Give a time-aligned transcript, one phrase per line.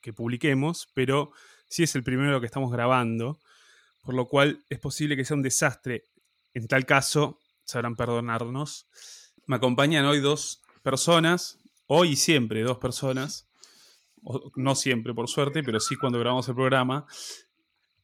[0.00, 1.32] que publiquemos, pero
[1.74, 3.40] sí es el primero que estamos grabando,
[4.04, 6.04] por lo cual es posible que sea un desastre.
[6.52, 8.86] En tal caso, sabrán perdonarnos.
[9.46, 13.48] Me acompañan hoy dos personas, hoy y siempre dos personas,
[14.54, 17.06] no siempre por suerte, pero sí cuando grabamos el programa.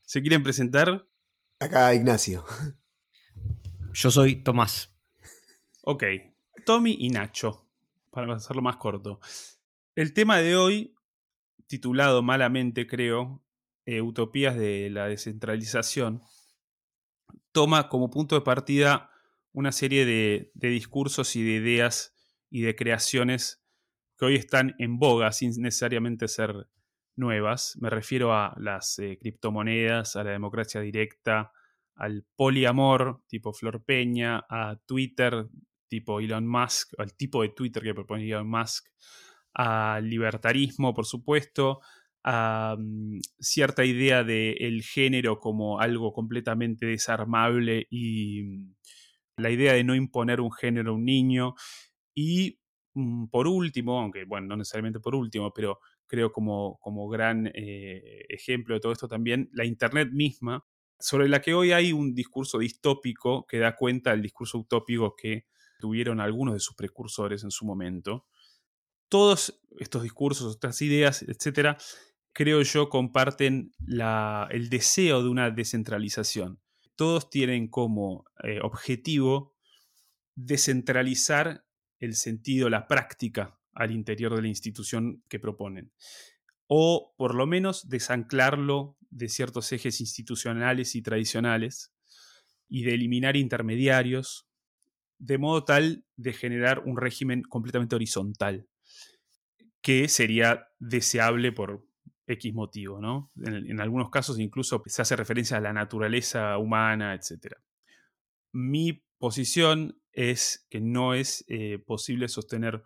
[0.02, 1.06] ¿Se quieren presentar?
[1.60, 2.44] Acá Ignacio.
[3.92, 4.92] Yo soy Tomás.
[5.82, 6.02] Ok,
[6.66, 7.68] Tommy y Nacho,
[8.10, 9.20] para hacerlo más corto.
[9.94, 10.96] El tema de hoy,
[11.68, 13.44] titulado malamente creo,
[13.90, 16.22] eh, Utopías de la descentralización,
[17.50, 19.10] toma como punto de partida
[19.52, 22.14] una serie de, discursos y de ideas
[22.50, 23.64] y de creaciones
[24.16, 26.68] que hoy están en boga sin necesariamente ser
[27.16, 27.76] nuevas.
[27.80, 31.50] Me refiero a las eh, criptomonedas, a la democracia directa,
[31.96, 35.48] al poliamor tipo Flor Peña, a Twitter
[35.88, 38.86] tipo Elon Musk, al tipo de Twitter que propone Elon Musk,
[39.52, 41.80] al libertarismo, por supuesto,
[42.24, 48.74] a mm, cierta idea del género como algo completamente desarmable y mm,
[49.38, 51.54] la idea de no imponer un género a un niño.
[52.14, 52.60] Y
[52.94, 58.24] mm, por último, aunque bueno, no necesariamente por último, pero creo como, como gran eh,
[58.28, 60.64] ejemplo de todo esto también, la Internet misma,
[60.98, 65.46] sobre la que hoy hay un discurso distópico que da cuenta del discurso utópico que
[65.78, 68.26] tuvieron algunos de sus precursores en su momento.
[69.08, 71.78] Todos estos discursos, estas ideas, etcétera,
[72.32, 73.72] creo yo, comparten
[74.50, 76.60] el deseo de una descentralización.
[76.96, 79.54] Todos tienen como eh, objetivo
[80.34, 81.64] descentralizar
[81.98, 85.92] el sentido, la práctica al interior de la institución que proponen.
[86.66, 91.92] O por lo menos desanclarlo de ciertos ejes institucionales y tradicionales
[92.68, 94.46] y de eliminar intermediarios,
[95.18, 98.68] de modo tal de generar un régimen completamente horizontal,
[99.82, 101.89] que sería deseable por,
[102.30, 103.30] X motivo, ¿no?
[103.44, 107.54] En, algunos casos incluso se hace referencia a la naturaleza humana, etc.
[108.52, 112.82] Mi posición es que no es eh, posible sostener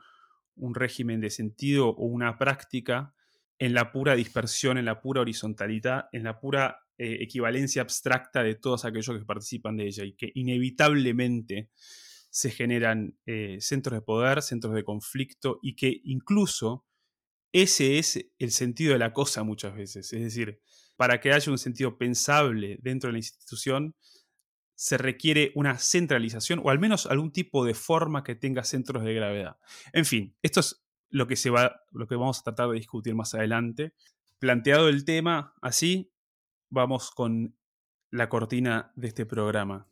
[0.56, 3.14] un régimen de sentido o una práctica
[3.58, 8.54] en la pura dispersión, en la pura horizontalidad, en la pura eh, equivalencia abstracta de
[8.54, 11.70] todos aquellos que participan de ella y que inevitablemente
[12.30, 16.84] se generan eh, centros de poder, centros de conflicto y que incluso
[17.54, 20.12] ese es el sentido de la cosa muchas veces.
[20.12, 20.60] Es decir,
[20.96, 23.94] para que haya un sentido pensable dentro de la institución,
[24.74, 29.14] se requiere una centralización o al menos algún tipo de forma que tenga centros de
[29.14, 29.56] gravedad.
[29.92, 33.14] En fin, esto es lo que, se va, lo que vamos a tratar de discutir
[33.14, 33.94] más adelante.
[34.40, 36.12] Planteado el tema así,
[36.70, 37.56] vamos con
[38.10, 39.88] la cortina de este programa.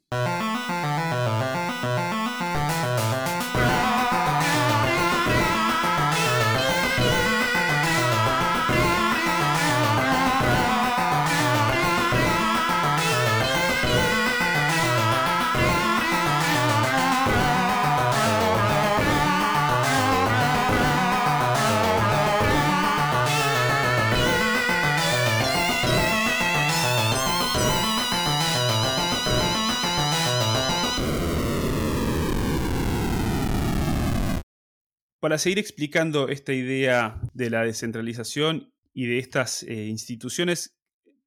[35.23, 40.77] Para seguir explicando esta idea de la descentralización y de estas eh, instituciones,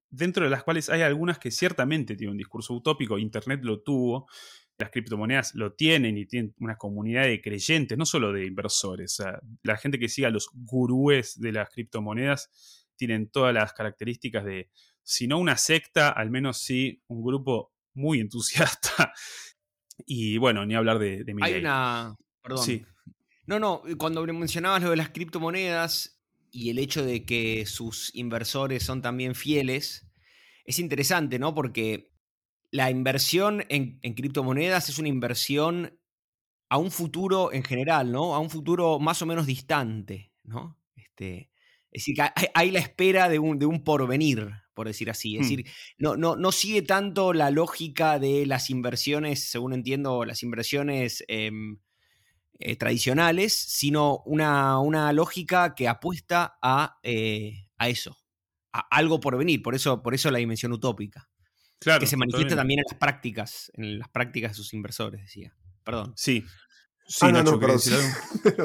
[0.09, 4.27] dentro de las cuales hay algunas que ciertamente tienen un discurso utópico, Internet lo tuvo,
[4.77, 9.23] las criptomonedas lo tienen y tienen una comunidad de creyentes, no solo de inversores.
[9.63, 14.71] la gente que siga los gurúes de las criptomonedas tienen todas las características de,
[15.03, 19.13] si no una secta, al menos sí un grupo muy entusiasta.
[20.05, 22.13] Y bueno, ni hablar de, de Hay una.
[22.41, 22.61] Perdón.
[22.61, 22.85] Sí.
[23.47, 26.19] No, no, cuando mencionabas lo de las criptomonedas
[26.51, 30.07] y el hecho de que sus inversores son también fieles,
[30.63, 31.53] es interesante, ¿no?
[31.53, 32.11] Porque
[32.71, 35.99] la inversión en, criptomonedas es una inversión
[36.69, 38.33] a un futuro en general, ¿no?
[38.33, 40.79] A un futuro más o menos distante, ¿no?
[40.95, 41.51] Este,
[41.91, 45.35] es decir, que hay, la espera de un, de un, porvenir, por decir así.
[45.35, 45.49] Es hmm.
[45.49, 45.65] decir,
[45.97, 51.79] no, no, no, sigue tanto la lógica de las inversiones, según entiendo, las inversiones em,
[52.59, 58.17] eh, tradicionales, sino una, lógica que apuesta a, eh, a eso,
[58.71, 61.29] algo por venir, por eso, por eso la dimensión utópica.
[61.79, 65.53] Claro, que se manifiesta también en las prácticas, en las prácticas de sus inversores, decía.
[65.83, 66.13] Perdón.
[66.15, 66.43] Sí,
[67.07, 67.43] Sí, no,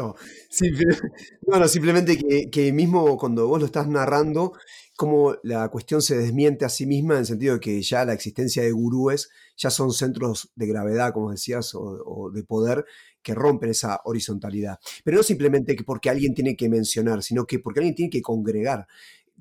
[1.48, 2.16] no, no, simplemente
[2.50, 4.54] que, mismo cuando vos lo estás narrando,
[4.96, 8.14] como la cuestión se desmiente a sí misma en el sentido de que ya la
[8.14, 9.28] existencia de gurúes
[9.58, 12.87] ya son centros de gravedad, como decías, o, de poder
[13.22, 14.78] que rompen esa horizontalidad.
[15.05, 18.22] Pero no simplemente que porque alguien tiene que mencionar, sino que porque alguien tiene que
[18.22, 18.87] congregar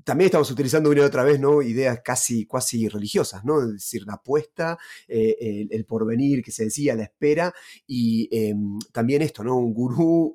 [0.04, 1.62] también estamos utilizando una y otra vez ¿no?
[1.62, 3.62] ideas casi, casi religiosas, ¿no?
[3.62, 4.78] es decir, la apuesta,
[5.08, 7.54] eh, el, porvenir que se decía, la espera,
[7.88, 9.58] y em, también esto, ¿no?
[9.58, 10.34] un gurú,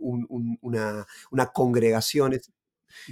[0.60, 1.06] una,
[1.52, 2.34] congregación.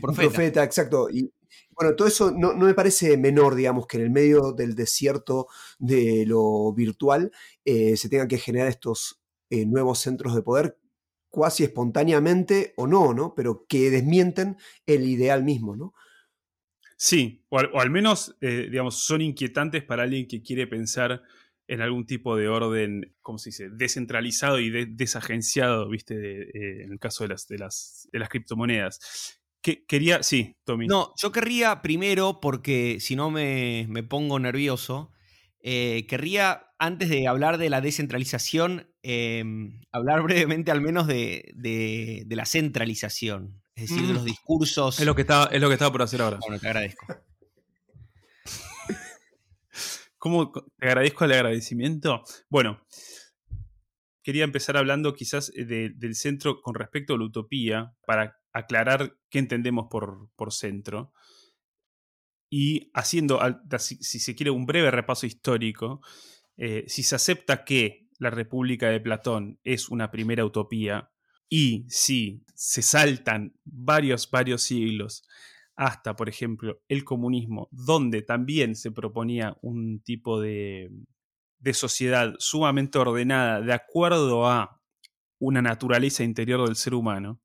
[0.03, 0.63] Un profeta.
[0.63, 1.09] exacto.
[1.11, 1.33] Y,
[1.71, 6.25] bueno, todo eso no, me parece menor, digamos, que en el medio del desierto de
[6.27, 7.33] lo virtual
[7.65, 9.22] eh, se tengan que generar estos
[9.53, 10.79] eh, nuevos centros de poder
[11.29, 13.35] cuasi espontáneamente o no, ¿no?
[13.35, 14.57] Pero que desmienten
[14.87, 15.93] el ideal mismo, ¿no?
[16.97, 21.23] Sí, o al, menos, eh, digamos, son inquietantes para alguien que quiere pensar
[21.67, 26.15] en algún tipo de orden, ¿cómo se dice?, descentralizado y desagenciado, ¿viste?
[26.15, 29.39] Eh, en el caso de las, de las, de las criptomonedas.
[29.61, 30.87] Que, quería, sí, Tommy.
[30.87, 35.13] No, yo querría primero, porque si no me, pongo nervioso,
[35.63, 42.25] eh, querría, antes de hablar de la descentralización, em, hablar brevemente al menos de, de,
[42.27, 44.27] de la centralización es decir, de los mm.
[44.27, 45.01] discursos.
[45.01, 46.39] Es lo que estaba, es lo que estaba por hacer ahora.
[46.41, 47.07] Bueno, te agradezco.
[50.19, 52.23] ¿Cómo te agradezco el agradecimiento?
[52.49, 52.85] Bueno,
[54.23, 59.39] quería empezar hablando quizás eh, del centro con respecto a la utopía, para aclarar qué
[59.39, 61.13] entendemos por, por centro.
[62.55, 63.41] Y haciendo,
[63.79, 66.03] si, se quiere, un breve repaso histórico,
[66.59, 71.11] eh, si se acepta que la República de Platón es una primera utopía,
[71.49, 75.27] y si se saltan varios, varios siglos
[75.77, 80.91] hasta, por ejemplo, el comunismo, donde también se proponía un tipo de,
[81.59, 84.79] de sociedad sumamente ordenada de acuerdo a
[85.39, 87.41] una naturaleza interior del ser humano,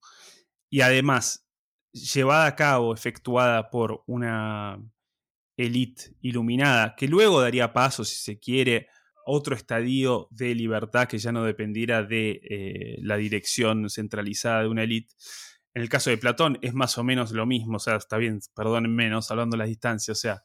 [0.70, 1.48] y además
[1.94, 4.84] llevada a cabo, efectuada por una
[5.58, 8.88] élite iluminada, que luego daría paso, si se quiere,
[9.26, 14.84] otro estadio de libertad que ya no dependiera de eh, la dirección centralizada de una
[14.84, 15.14] élite.
[15.74, 18.40] En el caso de Platón es más o menos lo mismo, o sea, está bien,
[18.56, 20.44] perdonen menos, hablando de las distancias, o sea,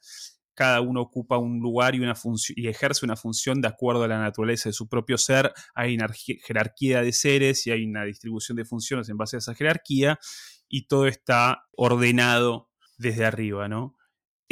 [0.55, 2.15] cada uno ocupa un lugar y, una
[2.57, 6.11] y ejerce una función de acuerdo a la naturaleza de su propio ser, hay una
[6.13, 10.19] jerarquía de seres y hay una distribución de funciones en base a esa jerarquía,
[10.69, 13.97] y todo está ordenado desde arriba, ¿no?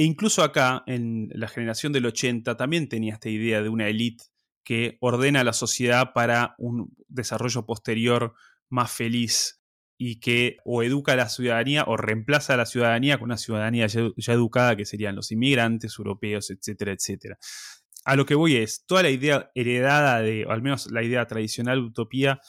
[0.00, 4.24] E incluso acá, en la generación del 80, también tenía esta idea de una élite
[4.64, 8.32] que ordena a la sociedad para un desarrollo posterior
[8.70, 9.60] más feliz
[9.98, 13.88] y que o educa a la ciudadanía o reemplaza a la ciudadanía con una ciudadanía
[13.88, 17.36] ya, educada que serían los inmigrantes europeos, etcétera, etcétera.
[18.06, 21.26] A lo que voy es, toda la idea heredada de, o al menos la idea
[21.26, 22.40] tradicional utopía,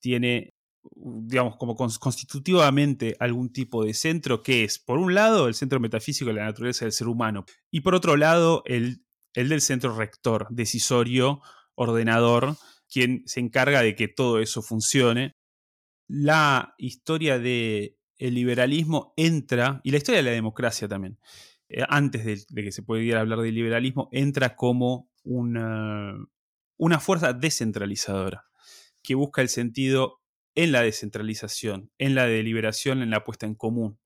[0.00, 0.55] tiene
[0.94, 6.30] digamos, como constitutivamente algún tipo de centro, que es, por un lado, el centro metafísico
[6.30, 9.04] de la naturaleza del ser humano, y por otro lado, el,
[9.34, 11.40] el del centro rector, decisorio,
[11.74, 12.56] ordenador,
[12.90, 15.36] quien se encarga de que todo eso funcione.
[16.08, 21.18] La historia del liberalismo entra, y la historia de la democracia también,
[21.68, 26.14] eh, antes de, de, que se pudiera hablar del liberalismo, entra como una,
[26.76, 28.44] una fuerza descentralizadora
[29.02, 30.20] que busca el sentido
[30.56, 34.00] en la descentralización, en la deliberación, en la puesta en común.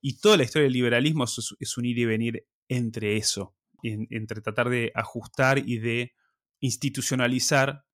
[0.00, 4.70] Y toda la historia del liberalismo es, un ir y venir entre eso, entre tratar
[4.70, 6.14] de ajustar y de
[6.60, 7.84] institucionalizar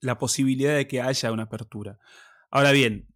[0.00, 1.98] la posibilidad de que haya una apertura.
[2.50, 3.08] Ahora bien,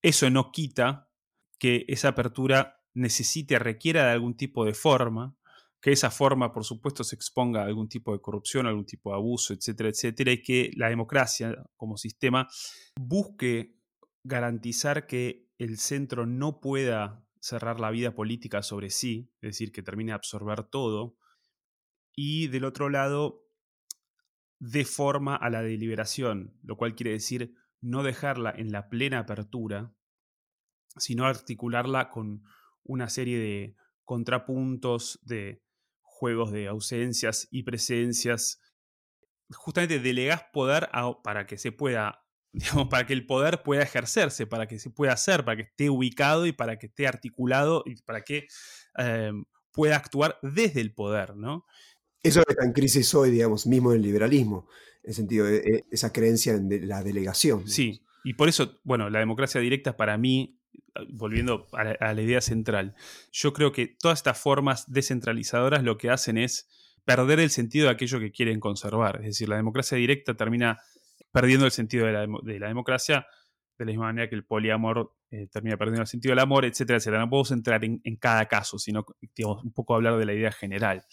[0.00, 1.10] eso no quita
[1.58, 5.36] que esa apertura necesite, requiera de algún tipo de forma,
[5.80, 9.16] que esa forma, por supuesto, se exponga a algún tipo de corrupción, algún tipo de
[9.16, 12.48] abuso, etcétera, etcétera, y que la democracia como sistema
[13.00, 13.76] busque
[14.22, 19.82] garantizar que el centro no pueda cerrar la vida política sobre sí, es decir, que
[19.82, 21.16] termine de absorber todo,
[22.14, 23.46] y del otro lado,
[24.58, 29.94] de forma a la deliberación, lo cual quiere decir no dejarla en la plena apertura,
[30.96, 32.42] sino articularla con
[32.82, 35.62] una serie de contrapuntos, de
[36.20, 38.60] juegos de ausencias y presencias.
[39.48, 40.88] Justamente delegás poder
[41.24, 42.22] para que se pueda,
[42.52, 45.88] digamos, para que el poder pueda ejercerse, para que se pueda hacer, para que esté
[45.88, 48.46] ubicado y para que esté articulado y para que
[48.98, 51.64] em, pueda actuar desde el poder, ¿no?
[52.22, 54.68] Eso está en crisis hoy, digamos, mismo en el liberalismo,
[55.02, 57.66] en el sentido de e, esa creencia en la delegación.
[57.66, 60.59] Sí, y por eso, bueno, la democracia directa para mí
[61.08, 62.94] volviendo a la, idea central,
[63.32, 66.68] yo creo que todas estas formas descentralizadoras lo que hacen es
[67.04, 69.16] perder el sentido de aquello que quieren conservar.
[69.16, 70.80] Es decir, la democracia directa termina
[71.32, 73.26] perdiendo el sentido de la, democracia
[73.78, 76.98] de la misma manera que el poliamor eh, termina perdiendo el sentido del amor, etcétera,
[76.98, 77.22] etcétera.
[77.22, 79.06] No podemos entrar en, en cada caso, sino
[79.62, 81.04] un poco hablar de la idea general.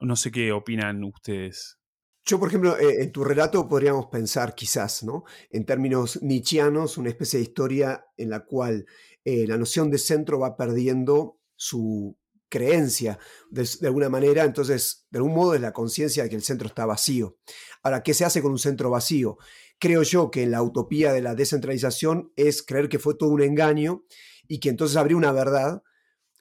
[0.00, 1.78] No sé qué opinan ustedes.
[2.26, 5.24] Yo, por ejemplo, eh, en tu relato podríamos pensar quizás, ¿no?
[5.50, 8.86] En términos nietzscheanos, una especie de historia en la cual
[9.24, 12.16] eh, la noción de centro va perdiendo su
[12.48, 13.18] creencia
[13.50, 16.86] de, alguna manera, entonces, de algún modo es la conciencia de que el centro está
[16.86, 17.36] vacío.
[17.82, 19.36] Ahora, ¿qué se hace con un centro vacío?
[19.78, 24.04] Creo yo que la utopía de la descentralización es creer que fue todo un engaño
[24.48, 25.82] y que entonces habría una verdad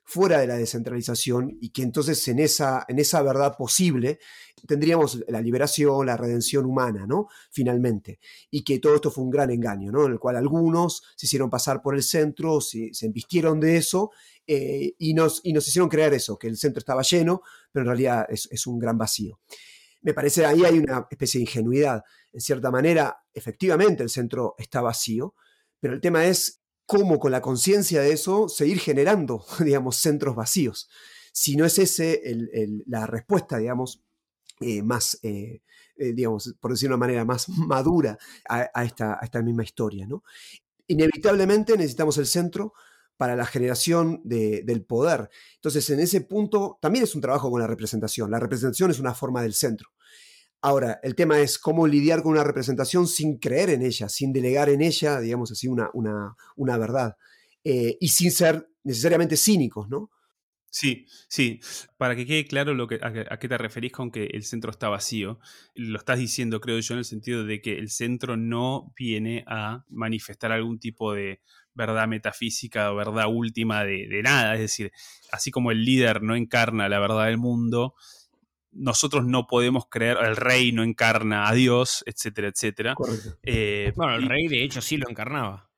[0.06, 4.20] fuera de la descentralización y que entonces en esa, en esa verdad posible
[4.68, 7.28] tendríamos la liberación, la redención humana, ¿no?
[7.52, 8.20] Finalmente.
[8.50, 10.06] Y que todo esto fue un gran engaño, ¿no?
[10.06, 14.12] En el cual algunos se hicieron pasar por el centro, se, se embistieron de eso
[14.46, 17.42] eh, y, nos, y nos hicieron creer eso, que el centro estaba lleno,
[17.72, 19.40] pero en realidad es, es un gran vacío.
[20.02, 22.04] Me parece ahí hay una especie de ingenuidad.
[22.34, 25.34] En cierta manera, efectivamente el centro está vacío,
[25.80, 30.90] pero el tema es cómo con la conciencia de eso seguir generando, digamos, centros vacíos.
[31.32, 32.22] Si no es ese
[32.86, 34.04] la respuesta, digamos,
[34.60, 35.62] eh, más, eh,
[35.98, 40.08] eh, digamos, por decirlo de una manera más madura a, esta, esta, misma historia.
[40.08, 40.24] ¿no?
[40.88, 42.74] Inevitablemente necesitamos el centro
[43.18, 45.30] para la generación del poder.
[45.56, 48.30] Entonces, en ese punto también es un trabajo con la representación.
[48.32, 49.90] La representación es una forma del centro.
[50.66, 54.70] Ahora, el tema es cómo lidiar con una representación sin creer en ella, sin delegar
[54.70, 57.18] en ella, digamos así, una, una, verdad.
[57.66, 60.10] Eh, y sin ser necesariamente cínicos, ¿no?
[60.72, 61.60] Sí, sí.
[61.98, 64.88] Para que quede claro lo que, a, qué te referís con que el centro está
[64.88, 65.38] vacío,
[65.76, 69.84] lo estás diciendo, creo yo, en el sentido de que el centro no viene a
[69.90, 71.42] manifestar algún tipo de
[71.74, 74.54] verdad metafísica o verdad última de nada.
[74.54, 74.94] Es decir,
[75.30, 77.96] así como el líder no encarna la verdad del mundo,
[78.74, 82.96] nosotros no podemos creer, el rey no encarna a Dios, etcétera, etcétera.
[83.44, 85.70] Eh, bueno, el rey de hecho sí lo encarnaba.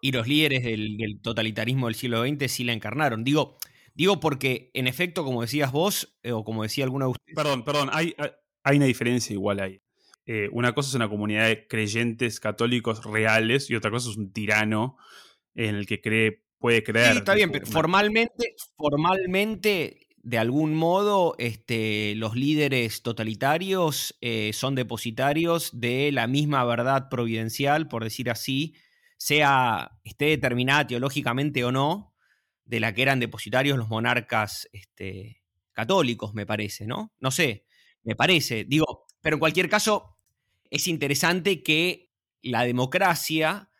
[0.00, 3.22] Y los líderes del, totalitarismo del siglo XX sí la encarnaron.
[3.22, 3.58] Digo,
[3.94, 7.36] digo porque, en efecto, como decías vos, eh, o como decía alguno de ustedes.
[7.36, 8.14] Perdón, perdón, hay,
[8.64, 9.80] hay una diferencia igual ahí.
[10.24, 14.32] Eh, una cosa es una comunidad de creyentes católicos reales y otra cosa es un
[14.32, 14.96] tirano
[15.54, 17.12] en el que cree, puede creer.
[17.12, 24.74] Sí, está bien, pero formalmente, formalmente de algún modo este, los líderes totalitarios eh, son
[24.76, 28.74] depositarios de la misma verdad providencial, por decir así,
[29.16, 32.14] sea esté determinada teológicamente o no,
[32.64, 37.12] de la que eran depositarios los monarcas este, católicos, me parece, ¿no?
[37.18, 37.66] No sé,
[38.04, 38.64] me parece.
[38.64, 40.16] Digo, pero en cualquier caso,
[40.70, 42.12] es interesante que
[42.42, 43.70] la democracia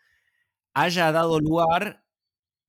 [0.75, 2.02] haya dado lugar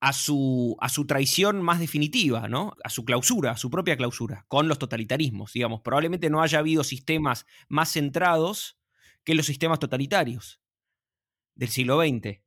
[0.04, 2.76] a su, a su traición más definitiva, ¿no?
[2.84, 5.80] A su clausura, a su propia clausura, con los totalitarismos, digamos.
[5.80, 8.78] Probablemente no haya habido sistemas más centrados
[9.24, 10.60] que los sistemas totalitarios
[11.56, 12.42] del siglo XX.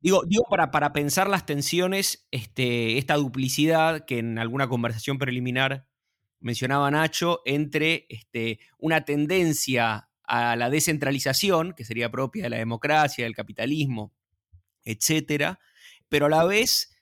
[0.00, 5.86] Digo, digo para, para pensar las tensiones, este, esta duplicidad que en alguna conversación preliminar
[6.40, 13.24] mencionaba Nacho, entre este, una tendencia a la descentralización, que sería propia de la democracia,
[13.24, 14.14] del capitalismo,
[14.82, 15.60] etcétera,
[16.14, 16.94] pero a la vez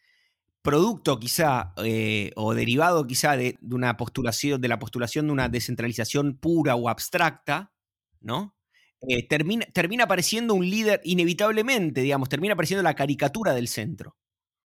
[0.62, 6.38] producto quizá eh, o derivado quizá de, una postulación, de la postulación de una descentralización
[6.38, 7.74] pura o abstracta,
[8.22, 8.56] ¿no?
[9.06, 14.16] Eh, termina, termina apareciendo un líder inevitablemente, digamos, termina apareciendo la caricatura del centro,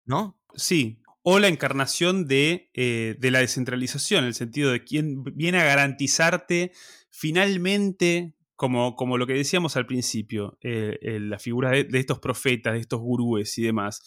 [0.04, 0.40] ¿no?
[0.54, 5.58] Sí, o la encarnación de, eh, de la descentralización, en el sentido de quien viene
[5.58, 6.70] a garantizarte
[7.10, 12.80] finalmente como, como, lo que decíamos al principio, la figura de, de, estos profetas, de
[12.80, 14.02] estos gurúes y demás,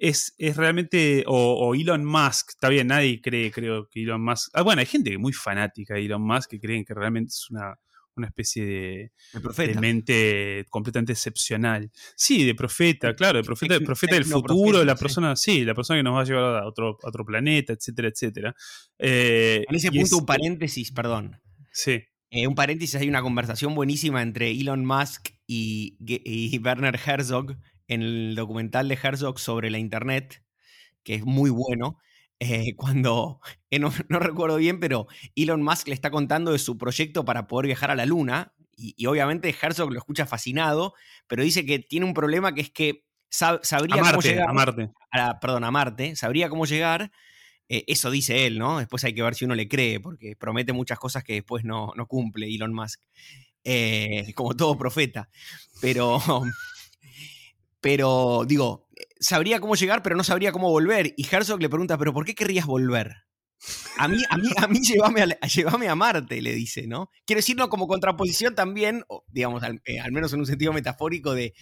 [0.00, 4.80] es, realmente, o, Elon Musk, está bien, nadie cree, creo que Elon Musk, ah, bueno,
[4.80, 7.76] hay gente muy fanática de Elon Musk que creen que realmente es una,
[8.22, 9.12] especie de,
[9.66, 11.90] de, mente completamente excepcional.
[12.16, 15.64] Sí, de profeta, claro, de profeta, de profeta del futuro, la persona, sí.
[15.64, 18.54] la persona que nos va a llevar a otro, otro planeta, etcétera, etcétera.
[18.98, 21.40] Eh, en ese punto, un paréntesis, perdón.
[21.72, 22.02] Sí.
[22.30, 27.56] Eh, un paréntesis, hay una conversación buenísima entre Elon Musk y, y Werner Herzog,
[27.90, 30.44] en el documental de Herzog sobre la Internet,
[31.02, 31.98] que es muy bueno,
[32.38, 37.24] eh, cuando, eh, no, recuerdo bien, pero Elon Musk le está contando de su proyecto
[37.24, 40.94] para poder viajar a la Luna, y, obviamente Herzog lo escucha fascinado,
[41.26, 44.90] pero dice que tiene un problema que es que sabría cómo llegar a Marte.
[45.38, 47.10] perdón, a Marte, sabría cómo llegar,
[47.68, 48.78] eh, eso dice él, ¿no?
[48.78, 51.92] Después hay que ver si uno le cree, porque promete muchas cosas que después no,
[51.94, 53.00] no cumple Elon Musk,
[54.36, 55.28] como todo profeta,
[55.80, 56.22] pero...
[57.80, 61.14] Pero digo, sabría cómo llegar, pero no sabría cómo volver.
[61.16, 63.24] Y Herzog le pregunta, ¿pero por qué querrías volver?
[63.98, 67.10] A mí, a mí, a mí llévame, a, a Marte, le dice, ¿no?
[67.26, 71.54] Quiero decirlo como contraposición también, digamos, eh, al, menos en un sentido metafórico, de,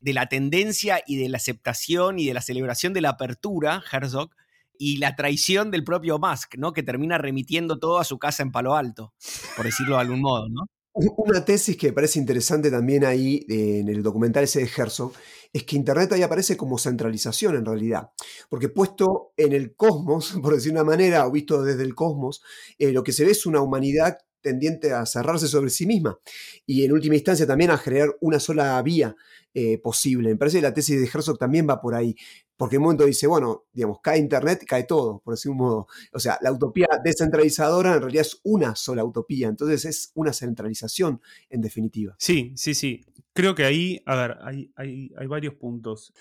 [0.00, 4.30] de la tendencia y de la aceptación y de la celebración de la apertura, Herzog,
[4.78, 6.72] y la traición del propio Musk, ¿no?
[6.72, 9.14] Que termina remitiendo todo a su casa en Palo Alto,
[9.56, 10.66] por decirlo de algún modo, ¿no?
[10.94, 15.12] Una tesis que me parece interesante también ahí eh, en el documental ese de Herzog
[15.52, 18.10] es que Internet ahí aparece como centralización en realidad,
[18.48, 22.42] porque puesto en el cosmos, por decir una manera, o visto desde el cosmos,
[22.78, 26.18] eh, lo que se ve es una humanidad tendiente a cerrarse sobre sí misma
[26.66, 29.16] y en última instancia también a generar una sola vía
[29.54, 30.30] eh, posible.
[30.30, 32.14] Me parece que la tesis de Herzog también va por ahí,
[32.56, 35.86] porque en un momento dice, bueno, digamos, cae Internet, cae todo, por decir un modo.
[36.12, 41.20] O sea, la utopía descentralizadora en realidad es una sola utopía, entonces es una centralización
[41.50, 42.14] en definitiva.
[42.18, 43.04] Sí, sí, sí.
[43.32, 46.12] Creo que ahí, a ver, hay, hay, hay varios puntos.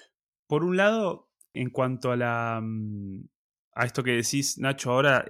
[0.48, 3.26] Por un lado, en cuanto a la mm,
[3.78, 5.28] a esto que decís, Nacho, ahora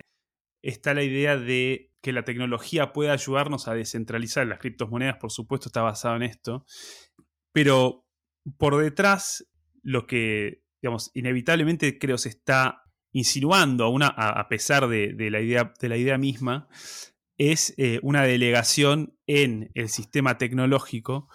[0.67, 5.69] está la idea de que la tecnología pueda ayudarnos a descentralizar las criptomonedas, por supuesto,
[5.69, 6.65] está basado en esto.
[7.53, 8.05] Pero
[8.57, 9.47] por detrás,
[9.81, 12.83] lo que, digamos, inevitablemente creo se está
[13.13, 16.67] insinuando, a, una, a pesar de, la idea, de la idea misma,
[17.37, 21.29] es eh, una delegación en el sistema tecnológico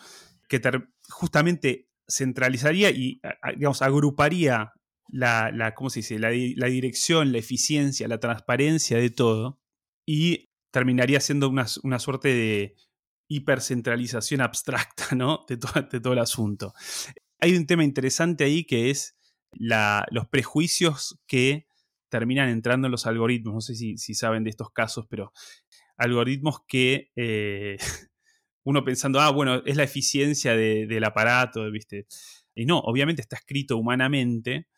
[0.48, 0.60] que
[1.08, 3.22] justamente centralizaría y,
[3.56, 4.74] digamos, agruparía
[5.12, 6.18] la, ¿cómo se dice?
[6.18, 9.60] La, la, dirección, la eficiencia, la transparencia de todo
[10.06, 12.74] y terminaría siendo una, una suerte de
[13.28, 15.44] hipercentralización abstracta ¿no?
[15.48, 16.74] de, de todo el asunto.
[17.38, 19.16] Hay un tema interesante ahí que es
[19.52, 21.66] los prejuicios que
[22.08, 23.54] terminan entrando en los algoritmos.
[23.54, 25.32] No sé si, saben de estos casos, pero
[25.96, 27.76] algoritmos que eh,
[28.64, 32.06] uno pensando, ah, bueno, es la eficiencia del aparato, ¿viste?
[32.54, 34.68] Y no, obviamente está escrito humanamente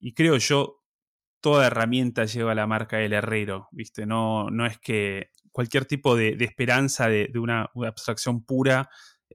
[0.00, 0.84] y creo yo,
[1.40, 4.06] toda herramienta lleva la marca del herrero, ¿viste?
[4.06, 8.88] No, no es que cualquier tipo de, esperanza de, una, abstracción pura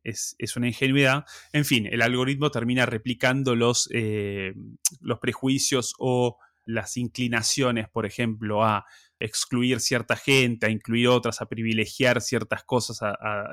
[0.04, 1.26] es, una ingenuidad.
[1.52, 4.54] En fin, el algoritmo termina replicando los, eh,
[5.02, 8.86] los prejuicios o las inclinaciones, por ejemplo, a
[9.20, 13.00] excluir cierta gente, a incluir otras, a privilegiar ciertas cosas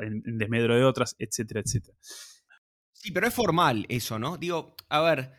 [0.02, 1.96] en, en, desmedro de otras, etcétera, etcétera.
[2.92, 4.36] Sí, pero es formal eso, ¿no?
[4.36, 5.32] Digo, a ver,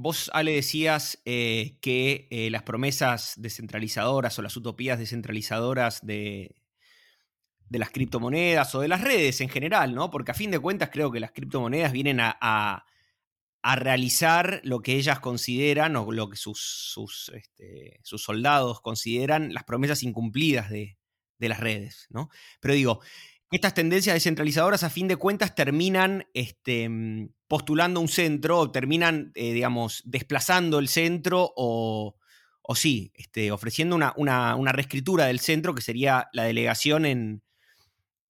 [0.00, 6.54] Vos, Ale, decías eh, que eh, las promesas descentralizadoras o las utopías descentralizadoras de,
[7.68, 10.08] de, las criptomonedas o de las redes en general, ¿no?
[10.08, 12.84] Porque a fin de cuentas creo que las criptomonedas vienen a,
[13.74, 19.64] realizar lo que ellas consideran o lo que sus, sus, este, sus soldados consideran las
[19.64, 20.96] promesas incumplidas de,
[21.38, 22.30] de las redes, ¿no?
[22.60, 23.00] Pero digo,
[23.50, 26.88] estas tendencias descentralizadoras a fin de cuentas terminan este,
[27.46, 32.16] postulando un centro, o terminan, eh, digamos, desplazando el centro o,
[32.62, 37.42] o sí, este, ofreciendo una, una, reescritura del centro que sería la delegación en,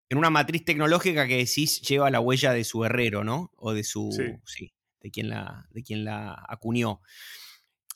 [0.09, 3.50] en, una matriz tecnológica que decís lleva la huella de su herrero, ¿no?
[3.57, 4.11] O de su,
[4.44, 7.00] sí, de, quien la, de quien la acuñó.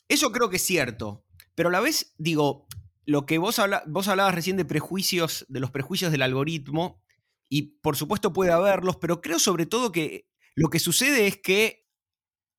[0.08, 2.66] Eso creo que es cierto, pero a la vez, digo,
[3.04, 7.00] lo que vos, vos hablabas recién de prejuicios, de los prejuicios del algoritmo,
[7.52, 11.86] y por supuesto puede haberlos, pero creo sobre todo que lo que sucede es que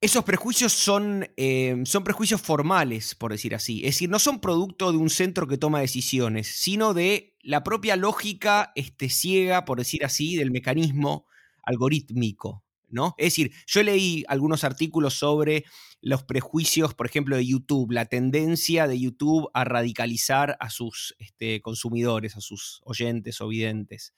[0.02, 3.80] esos prejuicios son, eh, son prejuicios formales, por decir así.
[3.80, 7.96] Es decir, no son producto de un centro que toma decisiones, sino de la propia
[7.96, 11.26] lógica este, ciega, por decir así, del mecanismo
[11.64, 12.64] algorítmico.
[12.88, 13.16] ¿no?
[13.18, 15.66] Es decir, yo leí algunos artículos sobre
[16.02, 21.64] los prejuicios, por ejemplo, de YouTube, la tendencia de YouTube a radicalizar a sus este,
[21.64, 24.14] consumidores, a sus oyentes o videntes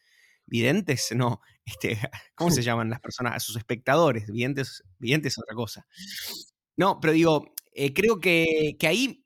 [0.45, 1.99] videntes, no, este,
[2.36, 3.36] ¿cómo se llaman las personas?
[3.36, 5.86] A sus espectadores, videntes, videntes es otra cosa.
[6.77, 9.25] No, pero digo, eh, creo que, ahí,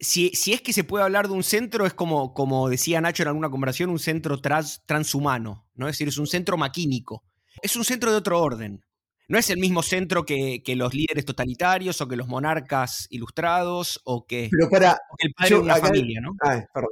[0.00, 3.22] si, si, es que se puede hablar de un centro, es como, como decía Nacho
[3.22, 5.88] en alguna conversación, un centro trans, transhumano, ¿no?
[5.88, 7.24] Es decir, es un centro maquínico.
[7.60, 8.84] Es un centro de otro orden.
[9.26, 14.26] No es el mismo centro que, los líderes totalitarios o que los monarcas ilustrados o
[14.26, 16.34] que, Pero para, el padre de una familia, ¿no?
[16.72, 16.90] perdón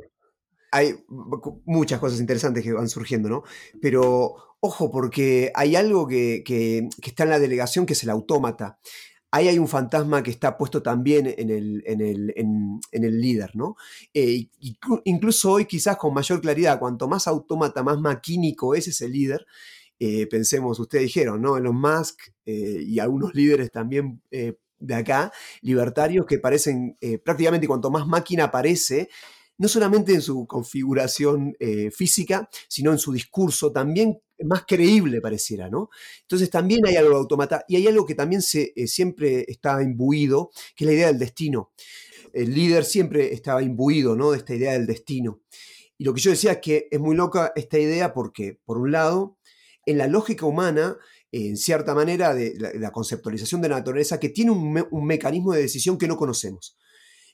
[0.72, 0.94] hay
[1.64, 3.44] muchas cosas interesantes que van surgiendo, ¿no?
[3.80, 8.78] Pero ojo, porque hay algo que, está en la delegación que es el autómata.
[9.30, 13.76] Ahí hay un fantasma que está puesto también en el, en el, líder, ¿no?
[14.14, 14.48] Eh,
[15.04, 19.46] incluso hoy quizás con mayor claridad, cuanto más autómata, más maquínico es ese líder,
[19.98, 21.56] eh, pensemos, ustedes dijeron, ¿no?
[21.56, 28.06] Elon Musk eh, y algunos líderes también de acá, libertarios, que parecen prácticamente cuanto más
[28.06, 29.08] máquina aparece,
[29.58, 35.70] no solamente en su configuración eh, física, sino en su discurso también más creíble pareciera,
[35.70, 35.88] ¿no?
[36.22, 39.82] Entonces también hay algo de automata y hay algo que también se, eh, siempre está
[39.82, 41.72] imbuido, que es la idea del destino.
[42.32, 44.32] El líder siempre estaba imbuido, ¿no?
[44.32, 45.40] De esta idea del destino.
[45.96, 48.92] Y lo que yo decía es que es muy loca esta idea porque, por un
[48.92, 49.38] lado,
[49.86, 50.98] en la lógica humana,
[51.32, 56.08] en cierta manera, la, conceptualización de la naturaleza, que tiene un mecanismo de decisión que
[56.08, 56.76] no conocemos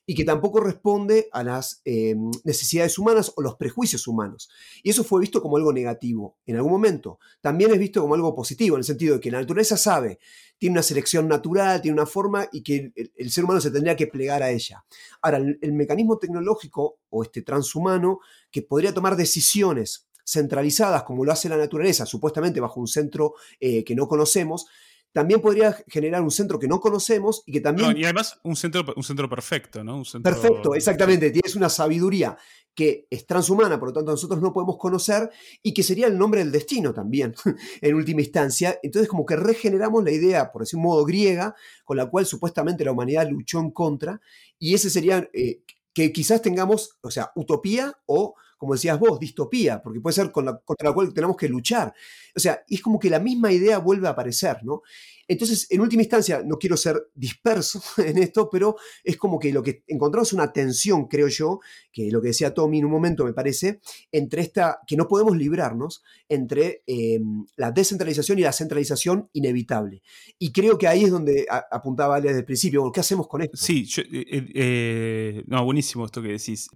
[0.05, 4.51] y que tampoco responde a las eh, necesidades humanas o los prejuicios humanos.
[4.83, 7.19] Y eso fue visto como algo negativo en algún momento.
[7.41, 10.19] También es visto como algo positivo, en el sentido de que la naturaleza sabe,
[10.59, 14.07] tiene una selección natural, tiene una forma y que el, ser humano se tendría que
[14.07, 14.85] plegar a ella.
[15.21, 21.49] Ahora, el, mecanismo tecnológico o este transhumano que podría tomar decisiones centralizadas como lo hace
[21.49, 24.67] la naturaleza, supuestamente bajo un centro eh, que no conocemos,
[25.13, 27.97] también podría generar un centro que no conocemos y que también...
[27.97, 30.03] y además un centro, un centro perfecto, ¿no?
[30.23, 31.31] Perfecto, exactamente.
[31.31, 32.37] Tienes una sabiduría
[32.75, 35.31] que es transhumana, por lo tanto nosotros no podemos conocer
[35.63, 37.35] y que sería el nombre del destino también,
[37.81, 38.79] en última instancia.
[38.83, 42.85] Entonces como que regeneramos la idea, por decir un modo griega, con la cual supuestamente
[42.85, 44.21] la humanidad luchó en contra
[44.59, 49.83] y ese sería eh, que quizás tengamos, o sea, utopía o como decías vos, distopía,
[49.83, 51.93] porque puede ser contra la cual tenemos que luchar.
[52.37, 54.83] O sea, es como que la misma idea vuelve a aparecer, ¿no?
[55.27, 59.65] Entonces, en última instancia, no quiero ser disperso en esto, pero es como que lo
[59.65, 61.59] que encontramos es una tensión, creo yo,
[61.91, 63.81] que lo que decía Tommy en un momento me parece,
[64.13, 70.05] entre esta, que no podemos librarnos, entre em, la descentralización y la centralización inevitable.
[70.39, 73.57] Y creo que ahí es donde apuntaba desde el principio, ¿qué hacemos con esto?
[73.57, 76.69] Sí, eh, eh, eh, no, buenísimo esto que decís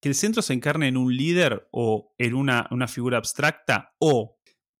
[0.00, 4.38] que el centro se encarne en un líder o en una, figura abstracta o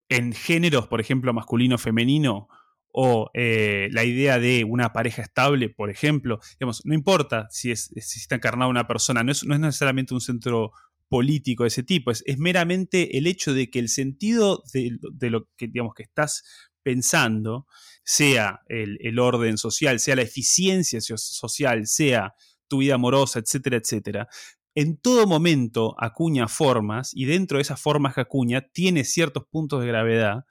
[0.08, 2.48] en géneros, por ejemplo, masculino-femenino,
[2.92, 7.92] o eh, la idea de una pareja estable, por ejemplo, digamos, no importa si, es,
[7.94, 10.72] está encarnada una persona, no es, no es, necesariamente un centro
[11.08, 15.68] político de ese tipo, es, meramente el hecho de que el sentido de, lo que,
[15.68, 16.42] digamos, que estás
[16.82, 17.66] pensando,
[18.02, 22.34] sea el, el, orden social, sea la eficiencia social, sea
[22.66, 24.28] tu vida amorosa, etcétera, etcétera,
[24.74, 29.80] en todo momento acuña formas y dentro de esas formas que acuña tiene ciertos puntos
[29.80, 30.44] de gravedad.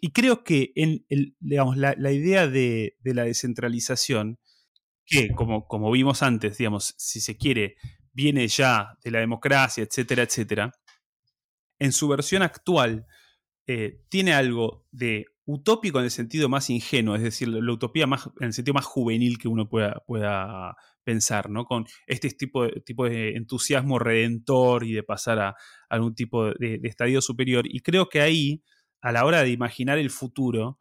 [0.00, 1.04] Y creo que en
[1.40, 4.38] la, idea de, la descentralización,
[5.04, 7.76] que como, como vimos antes, digamos, si se quiere,
[8.12, 10.72] viene ya de la democracia, etcétera, etcétera,
[11.78, 13.06] en su versión actual
[13.66, 18.26] eh, tiene algo de utópico en el sentido más ingenuo, es decir, la utopía más,
[18.40, 21.64] en el sentido más juvenil que uno pueda, pueda pensar, ¿no?
[21.64, 25.54] Con este tipo de, tipo de entusiasmo redentor y de pasar a,
[25.88, 27.64] algún tipo de, estadio superior.
[27.66, 28.64] Y creo que ahí,
[29.00, 30.78] a la hora de imaginar el futuro,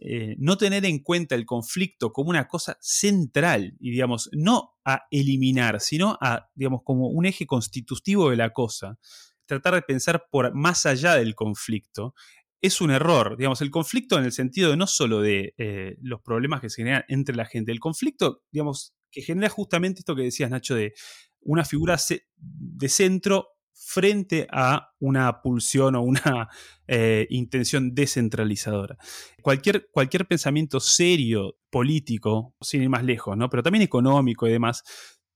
[0.00, 5.02] eh, no tener en cuenta el conflicto como una cosa central y, digamos, no a
[5.10, 8.98] eliminar, sino a, digamos, como un eje constitutivo de la cosa.
[9.44, 12.14] Tratar de pensar por más allá del conflicto
[12.60, 13.36] es un error.
[13.36, 16.82] Digamos, el conflicto en el sentido de no solo de eh, los problemas que se
[16.82, 20.94] generan entre la gente, el conflicto, digamos, que genera justamente esto que decías, Nacho, de
[21.40, 21.96] una figura
[22.36, 26.48] de centro frente a una pulsión o una
[26.88, 28.98] eh, intención descentralizadora.
[29.40, 33.48] Cualquier, cualquier pensamiento serio, político, sin ir más lejos, ¿no?
[33.48, 34.82] pero también económico y demás,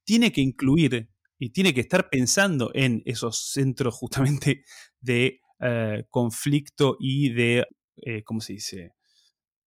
[0.04, 1.08] tiene que incluir
[1.38, 4.64] y tiene que estar pensando en esos centros justamente
[5.00, 7.64] de eh, conflicto y de,
[7.96, 8.94] eh, ¿cómo se dice?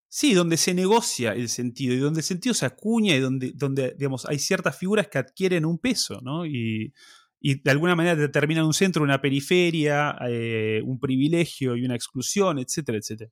[0.10, 3.96] Sí, donde se negocia el sentido y donde el sentido se acuña y donde, donde
[3.98, 6.46] digamos, hay ciertas figuras que adquieren un peso, ¿no?
[6.46, 6.94] Y,
[7.42, 12.98] de alguna manera determinan un centro, una periferia, eh, un privilegio y una exclusión, etcétera,
[12.98, 13.32] etcétera.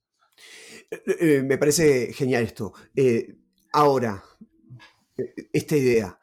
[1.44, 2.74] Me parece genial esto.
[3.72, 4.24] ahora,
[5.52, 6.20] esta idea.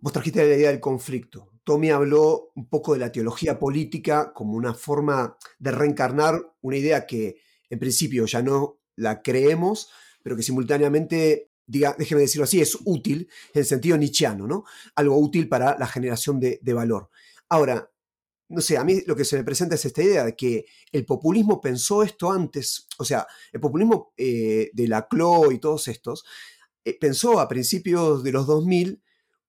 [0.00, 1.53] Vos trajiste la idea del conflicto.
[1.64, 7.06] Tommy habló un poco de la teología política como una forma de reencarnar una idea
[7.06, 7.36] que
[7.70, 9.90] en principio ya no la creemos,
[10.22, 14.64] pero que simultáneamente, diga, déjeme decirlo así, es útil en sentido nietzscheano, ¿no?
[14.94, 17.10] Algo útil para la generación de, valor.
[17.48, 17.90] Ahora,
[18.48, 21.06] no sé, a mí lo que se me presenta es esta idea de que el
[21.06, 26.24] populismo pensó esto antes, o sea, el populismo eh, de la CLO y todos estos,
[26.84, 29.02] eh, pensó a principios de los 2000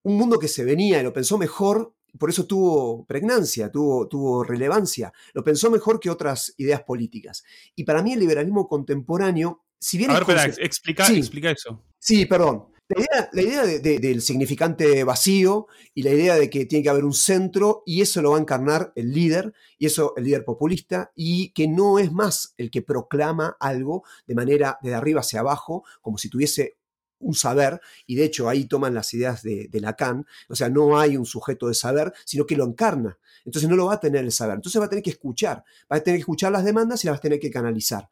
[0.04, 4.44] un mundo que se venía y lo pensó mejor, por eso tuvo pregnancia, tuvo, tuvo
[4.44, 7.44] relevancia, lo pensó mejor que otras ideas políticas.
[7.76, 11.84] Y para mí el liberalismo contemporáneo si bien a ver, explica, explica, eso.
[12.00, 12.66] Sí, perdón.
[13.34, 17.84] La idea, del significante vacío y la idea de que tiene que haber un centro
[17.86, 21.68] y eso lo va a encarnar el líder, y eso el líder populista, y que
[21.68, 26.30] no es más el que proclama algo de manera de arriba hacia abajo, como si
[26.30, 26.78] tuviese
[27.26, 30.98] un saber, y de hecho ahí toman las ideas de, de, Lacan, o sea, no
[30.98, 33.18] hay un sujeto de saber, sino que lo encarna.
[33.44, 35.98] Entonces no lo va a tener el saber, entonces va a tener que escuchar, va
[35.98, 38.10] a tener que escuchar las demandas y las va a tener que canalizar.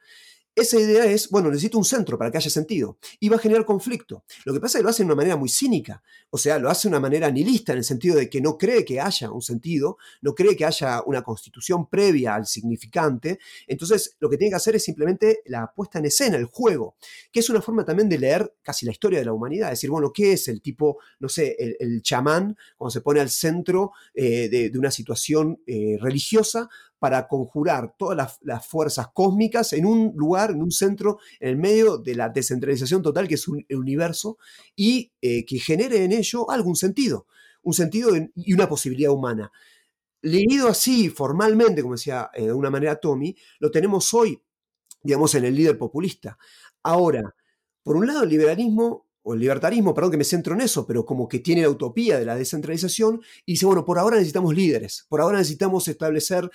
[0.56, 3.66] Esa idea es, bueno, necesito un centro para que haya sentido y va a generar
[3.66, 4.24] conflicto.
[4.46, 6.70] Lo que pasa es que lo hace de una manera muy cínica, o sea, lo
[6.70, 9.42] hace de una manera nihilista en el sentido de que no cree que haya un
[9.42, 13.40] sentido, no cree que haya una constitución previa al significante.
[13.66, 16.98] Entonces, lo que tiene que hacer es simplemente la puesta en escena, el juego,
[17.32, 20.12] que es una forma también de leer casi la historia de la humanidad, decir, bueno,
[20.14, 24.78] ¿qué es el tipo, no sé, el, chamán cuando se pone al centro eh, de,
[24.78, 26.70] una situación eh, religiosa
[27.04, 31.98] para conjurar todas las, fuerzas cósmicas en un lugar, en un centro, en el medio
[31.98, 34.38] de la descentralización total que es un, el universo
[34.74, 37.28] y eh, que genere en ello algún sentido,
[37.62, 39.52] un sentido y una posibilidad humana.
[40.22, 44.42] Leído así formalmente, como decía eh, de una manera Tommy, lo tenemos hoy,
[45.02, 46.38] digamos, en el líder populista.
[46.84, 47.36] Ahora,
[47.84, 51.06] por un lado, el liberalismo o el libertarismo, perdón que me centro en eso, pero
[51.06, 55.06] como que tiene la utopía de la descentralización y dice, bueno, por ahora necesitamos líderes,
[55.10, 56.50] por ahora necesitamos establecer,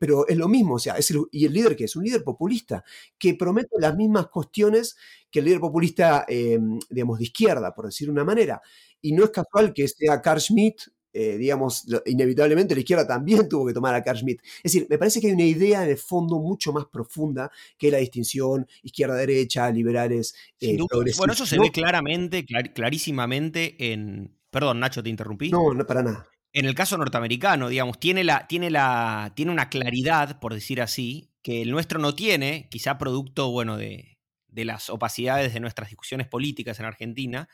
[0.00, 0.96] pero es lo mismo, o sea,
[1.32, 2.84] y el líder que es un líder populista,
[3.18, 4.96] que promete las mismas cuestiones
[5.30, 8.60] que el líder populista, em, digamos, de izquierda, por decir una manera.
[9.02, 10.82] Y no es casual que sea Carl Schmitt
[11.20, 14.40] eh, digamos, inevitablemente la izquierda también tuvo que tomar a Carl Schmitt.
[14.58, 17.98] Es decir, me parece que hay una idea el fondo mucho más profunda que la
[17.98, 20.78] distinción izquierda-derecha, liberales, eh,
[21.16, 24.32] Bueno, eso se ve claramente, clarísimamente en...
[24.48, 25.50] Perdón, Nacho, te interrumpí.
[25.50, 26.28] No, no, para nada.
[26.52, 31.32] En el caso norteamericano, digamos, tiene, la, tiene, la, tiene una claridad, por decir así,
[31.42, 36.28] que el nuestro no tiene, quizá producto, bueno, de, de las opacidades de nuestras discusiones
[36.28, 37.48] políticas en Argentina.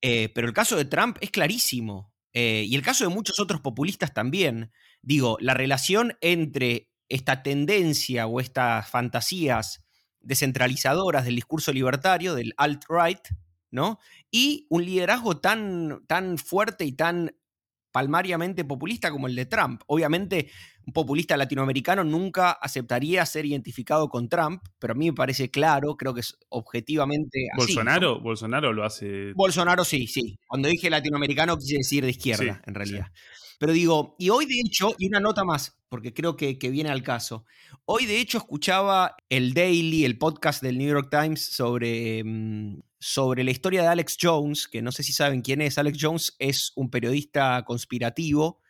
[0.00, 2.13] Eh, pero el caso de Trump es clarísimo.
[2.34, 8.26] Eh, y el caso de muchos otros populistas también, digo, la relación entre esta tendencia
[8.26, 9.84] o estas fantasías
[10.20, 13.20] descentralizadoras del discurso libertario, del alt-right,
[13.70, 13.98] ¿no?
[14.30, 17.36] Y un liderazgo tan, tan fuerte y tan
[17.94, 19.80] palmariamente populista como el de Trump.
[19.86, 20.50] Obviamente,
[20.84, 25.96] un populista latinoamericano nunca aceptaría ser identificado con Trump, pero a mí me parece claro,
[25.96, 27.72] creo que es objetivamente así.
[27.72, 29.32] Bolsonaro, Bolsonaro lo hace.
[29.34, 30.40] Bolsonaro sí, sí.
[30.44, 33.06] Cuando dije latinoamericano quise decir de izquierda, en realidad.
[33.60, 36.90] Pero digo, y hoy de hecho, y una nota más, porque creo que, que, viene
[36.90, 37.44] al caso.
[37.84, 43.44] Hoy de hecho escuchaba el Daily, el podcast del New York Times sobre mm, sobre
[43.44, 45.76] la historia de Alex Jones, que no sé si saben quién es.
[45.76, 48.62] Alex Jones es un periodista conspirativo.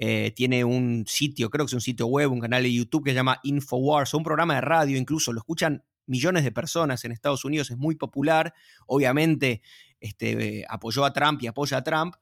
[0.00, 3.10] Eh, tiene un sitio, creo que es un sitio web, un canal de YouTube que
[3.12, 7.44] se llama Infowars, un programa de radio, incluso lo escuchan millones de personas en Estados
[7.44, 8.52] Unidos, es muy popular.
[8.88, 9.62] Obviamente
[10.00, 12.16] este, apoyó a Trump y apoya a Trump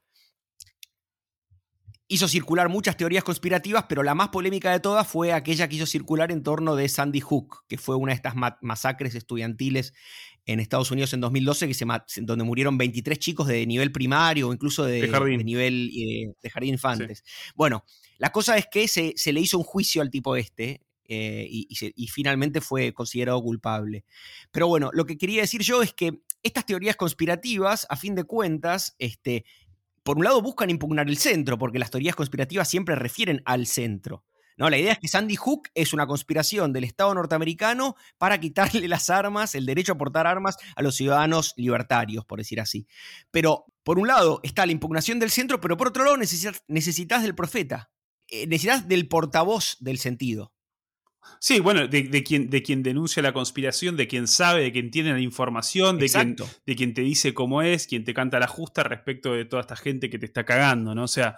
[2.07, 5.85] hizo circular muchas teorías conspirativas, pero la más polémica de todas fue aquella que hizo
[5.85, 9.93] circular en torno de Sandy Hook, que fue una de estas masacres estudiantiles
[10.45, 11.85] en Estados Unidos en 2012, que se
[12.21, 15.07] donde murieron 23 chicos de nivel primario o incluso de,
[15.43, 17.23] nivel eh, de jardín infantes.
[17.55, 17.83] Bueno,
[18.17, 20.81] la cosa es que se, le hizo un juicio al tipo este.
[21.07, 24.05] Eh, y, y, finalmente fue considerado culpable.
[24.49, 28.23] Pero bueno, lo que quería decir yo es que estas teorías conspirativas, a fin de
[28.23, 29.45] cuentas, este,
[30.01, 34.23] por un lado buscan impugnar el centro, porque las teorías conspirativas siempre refieren al centro.
[34.57, 34.69] ¿No?
[34.69, 39.09] La idea es que Sandy Hook es una conspiración del Estado norteamericano para quitarle las
[39.09, 42.87] armas, el derecho a portar armas a los ciudadanos libertarios, por decir así.
[43.31, 47.35] Pero, por un lado, está la impugnación del centro, pero por otro lado necesitas, del
[47.35, 47.91] profeta,
[48.27, 50.53] eh, necesitas del portavoz del sentido.
[51.39, 55.11] Sí, bueno, de, quien, de quien denuncia la conspiración, de quien sabe, de quien tiene
[55.11, 58.83] la información, de quien, de quien te dice cómo es, quien te canta la justa
[58.83, 61.03] respecto de toda esta gente que te está cagando, ¿no?
[61.03, 61.35] O sea,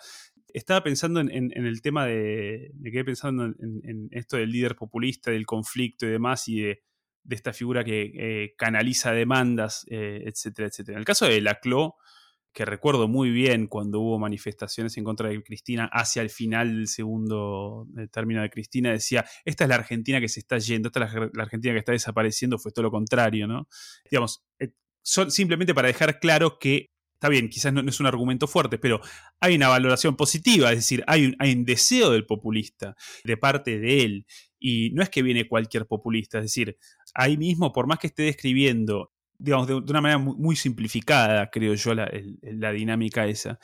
[0.57, 2.71] estaba pensando en, el tema de.
[2.75, 6.83] Me quedé pensando en, esto del líder populista, del conflicto y demás, y de,
[7.29, 10.95] esta figura que eh, canaliza demandas, eh, etcétera, etcétera.
[10.95, 11.95] En el caso de Laclau,
[12.53, 16.87] que recuerdo muy bien cuando hubo manifestaciones en contra de Cristina hacia el final del
[16.87, 21.13] segundo término de Cristina, decía, esta es la Argentina que se está yendo, esta es
[21.13, 23.67] la, Argentina que está desapareciendo, fue todo lo contrario, ¿no?
[24.09, 24.71] Digamos, eh,
[25.03, 29.01] simplemente para dejar claro que, está bien, quizás no, es un argumento fuerte, pero
[29.39, 34.25] hay una valoración positiva, es decir, hay un, deseo del populista de parte de él.
[34.59, 36.77] Y no es que viene cualquier populista, es decir,
[37.13, 41.93] ahí mismo, por más que esté describiendo digamos, de, una manera muy, simplificada, creo yo,
[41.93, 42.09] la,
[42.41, 43.59] la, dinámica esa.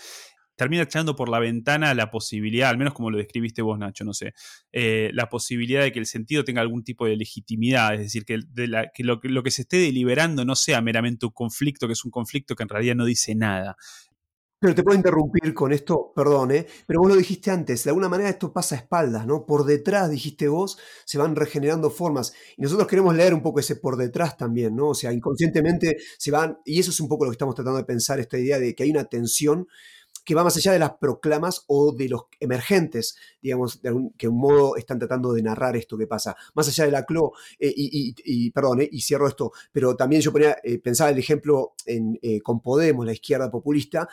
[0.56, 4.14] Termina echando por la ventana la posibilidad, al menos como lo describiste vos, Nacho, no
[4.14, 4.34] sé,
[4.72, 8.40] eh, la posibilidad de que el sentido tenga algún tipo de legitimidad, es decir, que,
[8.98, 12.64] lo que se esté deliberando no sea meramente un conflicto, que es un conflicto que
[12.64, 13.76] en realidad no dice nada.
[14.64, 16.66] Pero te puedo interrumpir con esto, perdón, ¿eh?
[16.88, 19.46] pero vos lo dijiste antes, de alguna manera esto pasa a espaldas, ¿no?
[19.46, 22.34] Por detrás, dijiste vos, se van regenerando formas.
[22.56, 24.92] Y nosotros queremos leer un poco ese por detrás también, ¿no?
[24.92, 27.84] O sea, inconscientemente se van, y eso es un poco lo que estamos tratando de
[27.84, 29.68] pensar, esta idea de que hay una tensión
[30.24, 34.38] que va más allá de las proclamas o de los emergentes, digamos, de que un
[34.38, 38.52] modo están tratando de narrar esto que pasa, más allá de la CLO, eh, y,
[38.52, 42.62] perdón, eh, y cierro esto, pero también yo ponía, eh, pensaba el ejemplo en, con
[42.62, 44.08] Podemos, la izquierda populista,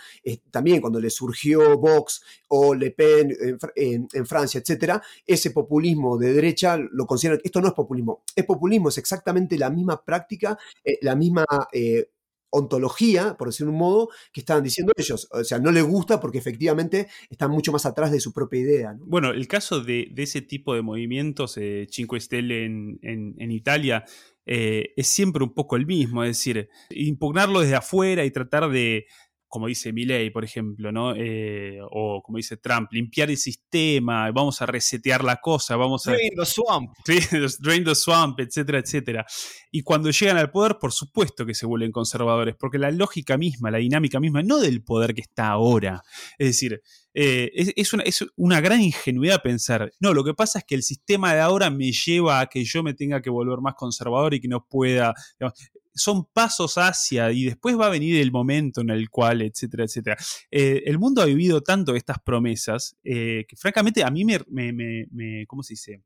[0.50, 3.36] también cuando le surgió Vox o Le Pen
[3.76, 8.88] en, Francia, etcétera, ese populismo de derecha lo consideran, esto no es populismo, es populismo,
[8.88, 10.58] es exactamente la misma práctica,
[11.02, 11.44] la misma
[12.50, 15.28] ontología, por decir un modo, que estaban diciendo ellos.
[15.32, 18.96] O sea, no les gusta porque efectivamente están mucho más atrás de su propia idea.
[19.00, 24.04] Bueno, el caso de, ese tipo de movimientos, eh, Cinque Stelle en, Italia,
[24.46, 29.06] eh, es siempre un poco el mismo, es decir, impugnarlo desde afuera y tratar de,
[29.50, 31.12] como dice Milley, por ejemplo, ¿no?
[31.16, 36.12] Eh, o como dice Trump, limpiar el sistema, vamos a resetear la cosa, vamos a...
[36.12, 36.92] Drain the swamp.
[37.58, 39.26] drain the swamp, etcétera, etcétera.
[39.72, 43.72] Y cuando llegan al poder, por supuesto que se vuelven conservadores, porque la lógica misma,
[43.72, 46.00] la dinámica misma, no del poder que está ahora.
[46.38, 46.80] Es decir,
[47.12, 50.84] eh, es, una, es, una, gran ingenuidad pensar, no, lo que pasa es que el
[50.84, 54.40] sistema de ahora me lleva a que yo me tenga que volver más conservador y
[54.40, 55.12] que no pueda
[55.94, 60.16] son pasos hacia y después va a venir el momento en el cual, etcétera, etcétera.
[60.50, 65.46] Eh, el mundo ha vivido tanto estas promesas eh, que francamente a mí me, me,
[65.46, 66.02] ¿cómo se dice?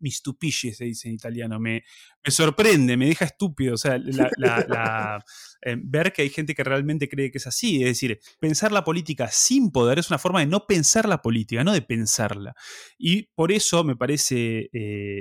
[0.00, 1.84] Mi stupille, se dice en italiano, me,
[2.24, 3.74] me sorprende, me deja estúpido.
[3.74, 3.96] O sea,
[5.62, 7.82] eh, ver que hay gente que realmente cree que es así.
[7.82, 11.62] Es decir, pensar la política sin poder es una forma de no pensar la política,
[11.62, 12.54] no de pensarla.
[12.98, 14.70] Y por eso me parece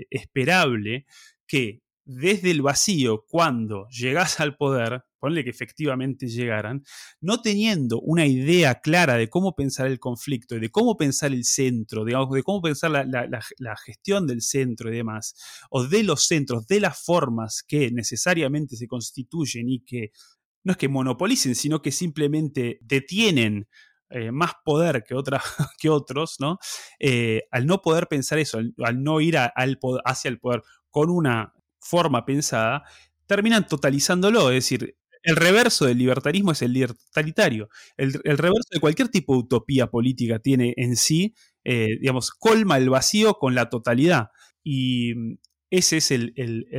[0.09, 1.05] esperable
[1.45, 6.83] que desde el vacío, cuando llegas al poder, ponle que efectivamente llegaran,
[7.19, 12.03] no teniendo una idea clara de cómo pensar el conflicto de cómo pensar el centro,
[12.03, 15.35] digamos, de cómo pensar la, gestión del centro y demás,
[15.69, 20.11] o de los centros, de las formas que necesariamente se constituyen y que
[20.63, 23.67] no es que monopolicen, sino que simplemente detienen
[24.09, 25.15] eh, más poder que,
[25.79, 26.59] que otros, ¿no?
[26.99, 32.25] Eh, al no poder pensar eso, al, no ir hacia el poder con una forma
[32.25, 32.83] pensada,
[33.25, 34.49] terminan totalizándolo.
[34.49, 37.69] Es decir, el reverso del libertarismo es el libertaritario.
[37.97, 42.89] El, reverso de cualquier tipo de utopía política tiene en sí, eh, digamos, colma el
[42.89, 44.29] vacío con la totalidad.
[44.63, 45.37] Y mm,
[45.69, 46.33] ese es el,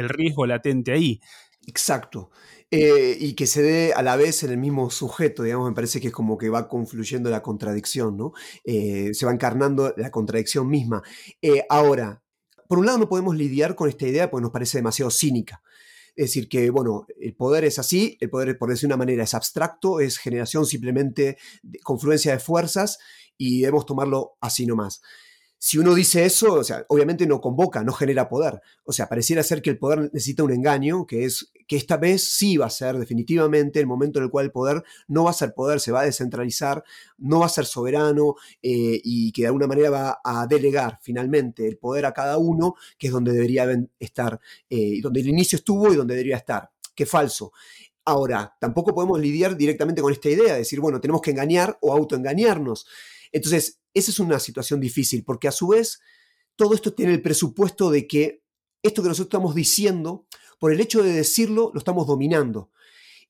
[0.09, 1.21] riesgo latente ahí.
[1.67, 2.31] Exacto.
[2.71, 6.01] Eh, y que se dé a la vez en el mismo sujeto, digamos, me parece
[6.01, 8.33] que es como que va confluyendo la contradicción, ¿no?
[8.65, 11.03] Eh, se va encarnando la contradicción misma.
[11.69, 12.22] ahora,
[12.73, 15.63] por un lado no podemos lidiar con esta idea porque nos parece demasiado cínica.
[16.17, 19.25] Es decir, que, bueno, el poder es así, el poder, por decir de una manera,
[19.25, 22.99] es abstracto, es generación simplemente de confluencia de fuerzas
[23.37, 25.03] y debemos tomarlo así nomás
[25.65, 28.61] si uno dice eso, o sea, obviamente no convoca, no genera poder.
[28.83, 32.25] O sea, pareciera ser que el poder necesita un engaño, que es que esta vez
[32.35, 35.35] sí va a ser definitivamente el momento en el cual el poder no va a
[35.35, 36.83] ser poder, se va a descentralizar,
[37.17, 41.69] no va a ser soberano eh, y que de alguna manera va a delegar finalmente
[41.69, 43.65] el poder a cada uno, que es donde debería
[44.01, 46.71] estar, eh, donde el inicio estuvo y donde debería estar.
[46.93, 47.53] Qué falso.
[48.05, 51.93] Ahora, tampoco podemos lidiar directamente con esta idea de decir, bueno, tenemos que engañar o
[51.93, 52.85] autoengañarnos.
[53.31, 56.01] Entonces, esa es una situación difícil, porque a su vez
[56.57, 58.43] todo esto tiene el presupuesto de que
[58.83, 60.27] esto que nosotros estamos diciendo,
[60.59, 62.71] por el hecho de decirlo, lo estamos dominando.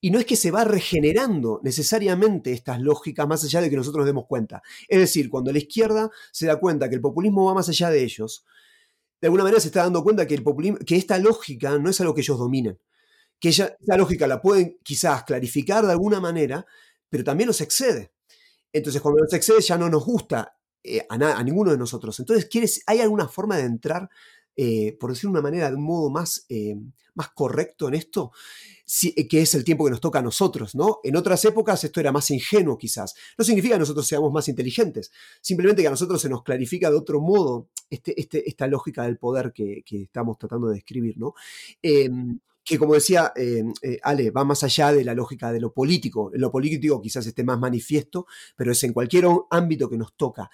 [0.00, 4.00] Y no es que se va regenerando necesariamente estas lógicas más allá de que nosotros
[4.00, 4.62] nos demos cuenta.
[4.88, 8.02] Es decir, cuando la izquierda se da cuenta que el populismo va más allá de
[8.02, 8.44] ellos,
[9.20, 10.42] de alguna manera se está dando cuenta que,
[10.84, 12.80] que esta lógica no es algo que ellos dominen.
[13.38, 16.66] Que esa lógica la pueden quizás clarificar de alguna manera,
[17.08, 18.12] pero también los excede.
[18.72, 22.18] Entonces, cuando nos excede ya no nos gusta eh, a, ninguno de nosotros.
[22.18, 24.08] Entonces, ¿quieres, ¿hay alguna forma de entrar,
[24.56, 26.76] eh, por decirlo de una manera, de un modo más, eh,
[27.14, 28.32] más correcto en esto?
[29.30, 30.98] que es el tiempo que nos toca a nosotros, ¿no?
[31.02, 33.14] En otras épocas esto era más ingenuo quizás.
[33.38, 36.96] No significa que nosotros seamos más inteligentes, simplemente que a nosotros se nos clarifica de
[36.96, 41.32] otro modo este, este, esta lógica del poder que, que, estamos tratando de describir, ¿no?
[42.64, 46.30] Que como decía eh, eh, Ale, va más allá de la lógica de lo político.
[46.32, 50.50] En lo político quizás esté más manifiesto, pero es en cualquier ámbito que nos toca.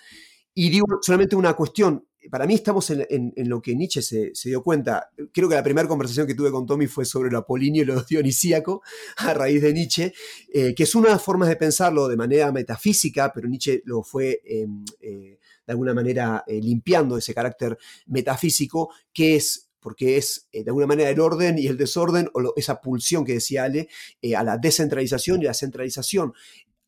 [0.55, 5.11] Y digo solamente una cuestión, para mí estamos en, lo que Nietzsche se, dio cuenta.
[5.33, 8.03] Creo que la primera conversación que tuve con Tommy fue sobre lo apolíneo y lo
[8.09, 8.83] dionisíaco
[9.19, 10.13] a raíz de Nietzsche,
[10.53, 14.03] eh, que es una de las formas de pensarlo de manera metafísica, pero Nietzsche lo
[14.03, 20.69] fue em, de alguna manera limpiando ese carácter metafísico, que es porque es eh, de
[20.69, 23.89] alguna manera el orden y el desorden, o esa pulsión que decía Ale,
[24.21, 26.35] eh, a la descentralización y la centralización.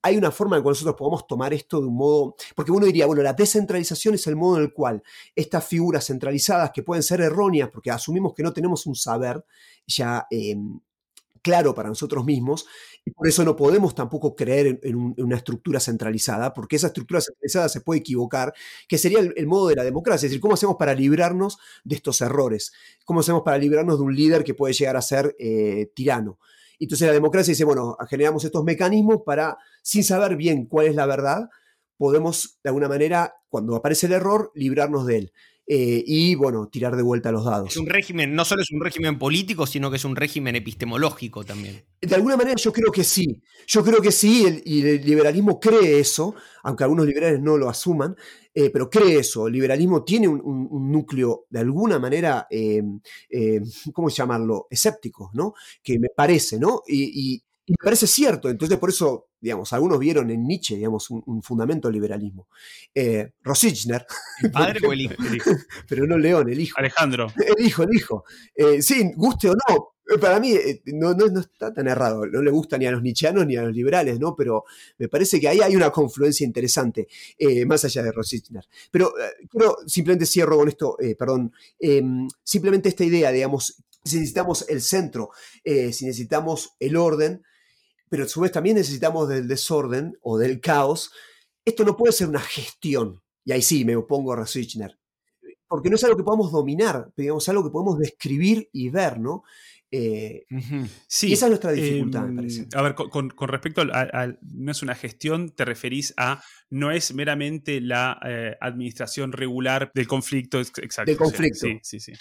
[0.02, 2.84] hay una forma en la cual nosotros podemos tomar esto de un modo, porque uno
[2.84, 5.02] diría, bueno, la descentralización es el modo en el cual
[5.34, 9.42] estas figuras centralizadas que pueden ser erróneas, porque asumimos que no tenemos un saber
[9.86, 10.78] ya em,
[11.40, 12.66] claro para nosotros mismos,
[13.04, 17.68] y por eso no podemos tampoco creer en, una estructura centralizada, porque esa estructura centralizada
[17.68, 18.52] se puede equivocar,
[18.88, 22.20] que sería el, modo de la democracia, es decir, ¿cómo hacemos para librarnos de estos
[22.20, 22.72] errores?
[23.04, 26.38] ¿Cómo hacemos para librarnos de un líder que puede llegar a ser eh, tirano?
[26.78, 31.06] Entonces la democracia dice, bueno, generamos estos mecanismos para, sin saber bien cuál es la
[31.06, 31.50] verdad,
[31.96, 35.32] podemos de alguna manera, cuando aparece el error, librarnos de él.
[35.72, 37.68] Eh, y bueno, tirar de vuelta los dados.
[37.68, 41.44] Es un régimen, no solo es un régimen político, sino que es un régimen epistemológico
[41.44, 41.84] también.
[42.00, 46.00] De alguna manera yo creo que sí, yo creo que sí, y el liberalismo cree
[46.00, 48.16] eso, aunque algunos liberales no lo asuman,
[48.52, 52.82] eh, pero cree eso, el liberalismo tiene un, núcleo de alguna manera, eh,
[53.92, 55.54] ¿cómo llamarlo?, escéptico, ¿no?
[55.84, 56.82] Que me parece, ¿no?
[56.88, 61.40] y, y me parece cierto, entonces por eso, digamos, algunos vieron en Nietzsche, digamos, un,
[61.40, 62.48] fundamento del liberalismo.
[62.92, 64.04] Eh, Rosichner.
[64.42, 65.14] ¿El padre o el hijo?
[65.88, 66.76] Pero no León, el hijo.
[66.78, 67.28] Alejandro.
[67.36, 68.24] El hijo, el hijo.
[68.54, 70.54] Eh, sí, guste o no, eh, para mí
[70.86, 73.72] no, no, está tan errado, no le gusta ni a los nichianos ni a los
[73.72, 74.34] liberales, ¿no?
[74.34, 74.64] Pero
[74.98, 77.06] me parece que ahí hay una confluencia interesante,
[77.66, 78.64] más allá de Rosichner.
[78.90, 79.14] Pero
[79.48, 85.30] quiero, simplemente cierro con esto, perdón, em, simplemente esta idea, digamos, si necesitamos el centro,
[85.64, 87.44] si necesitamos el orden,
[88.10, 91.12] pero a su vez también necesitamos del desorden o del caos.
[91.64, 94.98] Esto no puede ser una gestión, y ahí sí me opongo a Rasichner,
[95.66, 99.44] porque no es algo que podamos dominar, digamos, algo que podemos describir y ver, ¿no?
[99.92, 100.44] Eh,
[101.08, 102.62] sí, y esa es nuestra dificultad, me parece.
[102.62, 107.14] Em, a ver, con, respecto a, no es una gestión, te referís a no es
[107.14, 111.10] meramente la eh, administración regular del conflicto, exacto.
[111.10, 111.66] Del conflicto.
[111.66, 112.12] Sí, sí, sí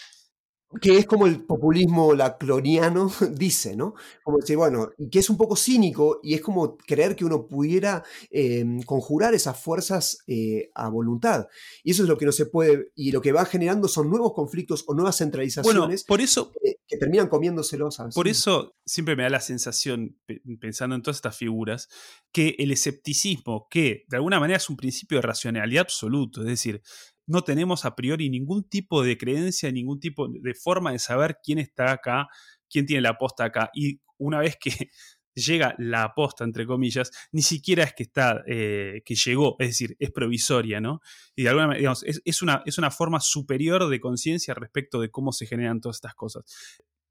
[0.82, 3.95] que es como el populismo lacloniano dice, ¿no?
[4.24, 7.47] Como decir, bueno, y que es un poco cínico y es como creer que uno
[7.47, 11.47] pudiera em, conjurar esas fuerzas eh, a voluntad.
[11.84, 14.34] Y eso es lo que no se puede, y lo que va generando son nuevos
[14.34, 16.51] conflictos o nuevas centralizaciones bueno, por eso,
[16.88, 17.97] que, terminan comiéndoselos.
[18.13, 20.17] Por eso siempre me da la sensación,
[20.59, 21.88] pensando en todas estas figuras,
[22.32, 26.82] que el escepticismo, que de alguna manera es un principio de racionalidad absoluto, es decir,
[27.30, 31.59] no tenemos a priori ningún tipo de creencia, ningún tipo de forma de saber quién
[31.59, 32.27] está acá,
[32.67, 33.69] quién tiene la aposta acá.
[33.73, 34.71] Y una vez que
[35.36, 39.95] llega la aposta, entre comillas, ni siquiera es que está, eh, que llegó, es decir,
[39.99, 41.01] es provisoria, ¿no?
[41.36, 45.11] Y de alguna manera, digamos, es, una, es una forma superior de conciencia respecto de
[45.11, 46.43] cómo se generan todas estas cosas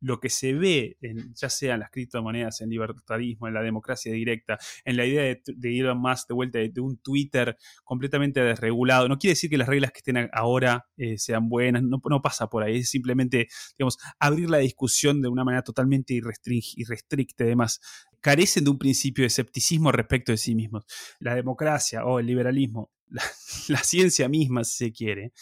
[0.01, 4.13] lo que se ve, en, ya sea en las criptomonedas, en libertarismo, en la democracia
[4.13, 9.19] directa, en la idea de, ir más de vuelta de, un Twitter completamente desregulado, no
[9.19, 12.79] quiere decir que las reglas que estén ahora eh, sean buenas, no, pasa por ahí,
[12.79, 17.81] es simplemente, digamos, abrir la discusión de una manera totalmente irrestricta y demás.
[18.21, 20.85] Carecen de un principio de escepticismo respecto de sí mismos.
[21.21, 22.91] La democracia o el liberalismo,
[23.69, 25.33] la ciencia misma, si se quiere,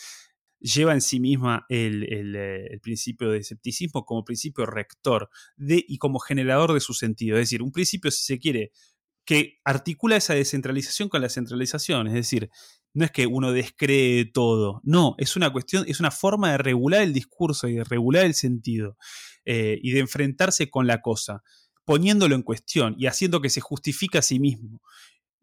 [0.61, 6.19] lleva en sí misma eh, el, principio de escepticismo como principio rector de, y como
[6.19, 7.37] generador de su sentido.
[7.37, 8.73] Es decir, un principio, si se quiere,
[9.25, 12.07] que articula esa descentralización con la centralización.
[12.07, 12.49] Es decir,
[12.95, 17.03] no es que uno descree todo, no, es una cuestión, es una forma de regular
[17.03, 18.97] el discurso y de regular el sentido
[19.45, 21.43] eh, y de enfrentarse con la cosa,
[21.85, 24.81] poniéndolo en cuestión y haciendo que se justifique a sí mismo.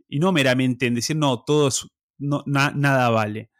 [0.07, 1.69] Y no meramente en decir, no, todo
[2.17, 3.51] no, nada vale.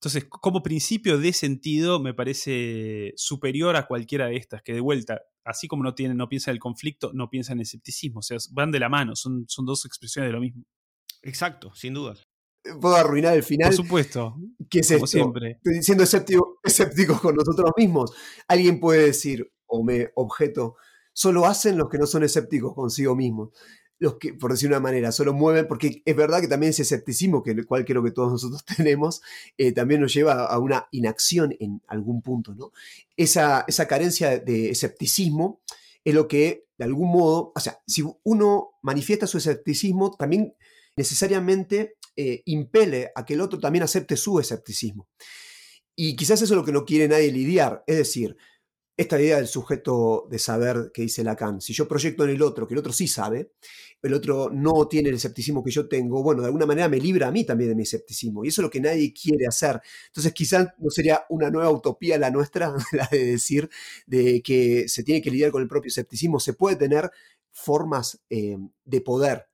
[0.00, 5.20] Entonces, como principio de sentido, me parece superior a cualquiera de estas, que de vuelta,
[5.44, 8.20] así como no, tiene, no piensa en el conflicto, no piensa en el escepticismo.
[8.20, 10.64] O sea, van de la mano, son, son dos expresiones de lo mismo.
[11.20, 12.26] Exacto, sin dudas.
[12.64, 13.68] Eh, puedo arruinar el final.
[13.68, 14.36] Por supuesto.
[14.70, 15.60] ¿Qué es como siempre.
[15.82, 18.14] Siendo escéptico, escépticos con nosotros mismos.
[18.48, 20.76] Alguien puede decir, o me objeto,
[21.12, 23.50] solo hacen los que no son escépticos consigo mismos
[24.00, 27.42] los que, por decir una manera, solo mueven, porque es verdad que también ese escepticismo,
[27.42, 29.22] que el cual que todos nosotros tenemos,
[29.58, 32.72] eh, también nos lleva a una inacción en algún punto, ¿no?
[33.16, 35.60] Esa, esa carencia de escepticismo
[36.02, 40.54] es lo que, de algún modo, o sea, si uno manifiesta su escepticismo, también
[40.96, 45.08] necesariamente eh, impele a que el otro también acepte su escepticismo.
[45.94, 48.34] Y quizás eso es lo que no quiere nadie lidiar, es decir,
[49.00, 51.62] esta idea del sujeto de saber que dice Lacan.
[51.62, 53.52] Si yo proyecto en el otro, que el otro sí sabe,
[54.02, 57.28] el otro no tiene el escepticismo que yo tengo, bueno, de alguna manera me libra
[57.28, 58.44] a mí también de mi escepticismo.
[58.44, 59.80] Y eso es lo que nadie quiere hacer.
[60.08, 63.70] Entonces quizás no sería una nueva utopía la nuestra, la de decir
[64.06, 66.38] de que se tiene que lidiar con el propio escepticismo.
[66.38, 67.10] Se puede tener
[67.52, 69.46] formas eh, de poder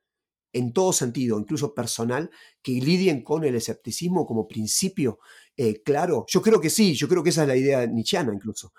[0.52, 2.30] en todo sentido, incluso personal,
[2.62, 5.20] que lidien con el escepticismo como principio
[5.56, 6.24] eh, claro.
[6.28, 8.72] Yo creo que sí, yo creo que esa es la idea nietzscheana incluso.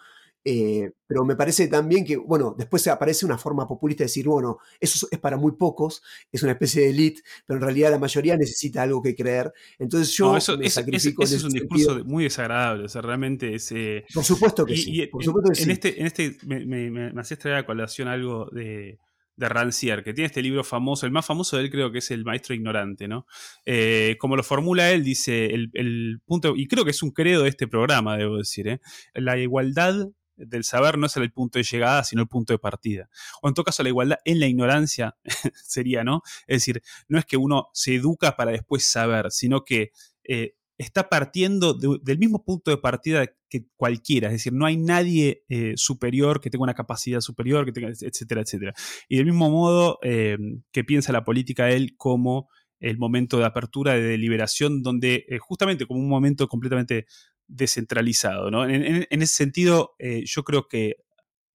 [0.49, 4.59] Eh, pero me parece también que, bueno, después aparece una forma populista de decir, bueno,
[4.79, 8.37] eso es para muy pocos, es una especie de elite, pero en realidad la mayoría
[8.37, 9.51] necesita algo que creer.
[9.77, 13.69] Entonces yo eso, me sacrifico es un discurso muy desagradable, o sea, realmente es...
[13.73, 15.05] Eh, por supuesto que sí.
[15.07, 18.99] por supuesto en, este, en este me, me, me, hacías traer a colación algo de,
[19.37, 22.09] de Rancière, que tiene este libro famoso, el más famoso de él creo que es
[22.09, 23.27] El Maestro Ignorante, ¿no?
[23.65, 27.43] Eh, como lo formula él, dice, el, el, punto, y creo que es un credo
[27.43, 28.81] de este programa, debo decir, ¿eh?
[29.13, 30.07] la igualdad
[30.37, 33.09] del saber no es el punto de llegada, sino el punto de partida.
[33.41, 35.17] O en todo caso, la igualdad en la ignorancia
[35.65, 36.21] sería, ¿no?
[36.47, 39.91] Es decir, no es que uno se educa para después saber, sino que
[40.23, 45.43] eh, está partiendo del mismo punto de partida que cualquiera, es decir, no hay nadie
[45.49, 48.73] eh, superior que tenga una capacidad superior, que tenga, etcétera, etcétera.
[49.07, 50.37] Y del mismo modo eh,
[50.71, 55.99] que piensa la política él como el momento de apertura, de deliberación, donde justamente como
[55.99, 57.07] un momento completamente
[57.47, 58.51] descentralizado.
[58.51, 58.67] ¿no?
[58.67, 60.97] En, ese sentido, eh, yo creo que,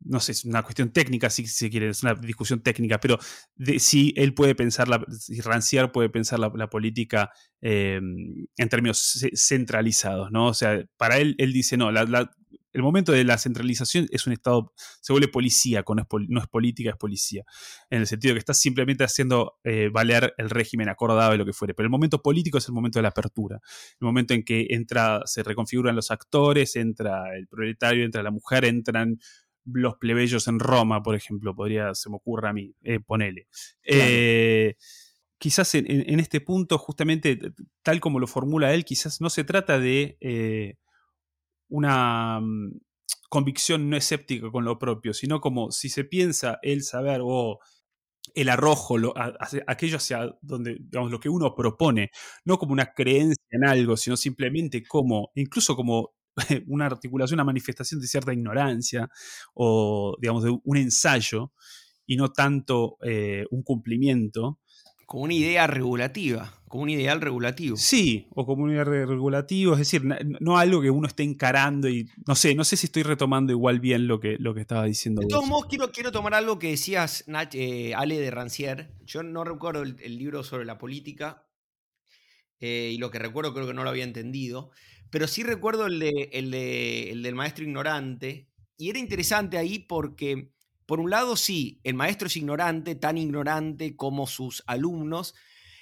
[0.00, 3.18] no sé, es una cuestión técnica, si se quiere, es una discusión técnica, pero
[3.54, 7.30] de, si él puede pensar, la, si Rancière puede pensar la, política
[7.60, 8.00] eh,
[8.56, 10.46] en términos centralizados, ¿no?
[10.48, 12.30] O sea, para él, él dice, no, la,
[12.72, 16.48] el momento de la centralización es un Estado, se vuelve policía, no es, no es
[16.48, 17.44] política, es policía.
[17.90, 21.44] En el sentido de que estás simplemente haciendo eh, valer el régimen acordado de lo
[21.44, 21.74] que fuere.
[21.74, 23.60] Pero el momento político es el momento de la apertura.
[24.00, 28.64] El momento en que entra, se reconfiguran los actores, entra el proletario, entra la mujer,
[28.64, 29.18] entran
[29.64, 33.46] los plebeyos en Roma, por ejemplo, podría, se me ocurra a mí, eh, ponele.
[33.84, 34.74] Eh,
[35.38, 37.38] quizás en, este punto, justamente
[37.82, 40.16] tal como lo formula él, quizás no se trata de
[41.72, 42.80] una mm,
[43.30, 47.60] convicción no escéptica con lo propio, sino como si se piensa el saber o
[48.34, 48.96] el arrojo,
[49.66, 52.10] aquello hacia donde, digamos, lo que uno propone,
[52.44, 56.14] no como una creencia en algo, sino simplemente como, incluso como
[56.68, 59.08] una articulación, una manifestación de cierta ignorancia
[59.54, 61.52] o, digamos, de un ensayo
[62.06, 64.60] y no tanto eh, un cumplimiento,
[65.12, 67.76] como una idea regulativa, como un ideal regulativo.
[67.76, 70.02] Sí, o como un ideal regulativo, es decir,
[70.40, 73.78] no, algo que uno esté encarando y no sé, no sé si estoy retomando igual
[73.78, 75.20] bien lo que, lo que estaba diciendo.
[75.20, 78.88] De todos modos, quiero, quiero tomar algo que decías, eh, Ale de Rancière.
[79.04, 81.46] Yo no recuerdo el, libro sobre la política
[82.58, 84.70] eh, y lo que recuerdo creo que no lo había entendido,
[85.10, 88.48] pero sí recuerdo el, de, el, el del maestro ignorante
[88.78, 90.54] y era interesante ahí porque
[90.92, 95.34] por un lado, sí, el maestro es ignorante, tan ignorante como sus alumnos,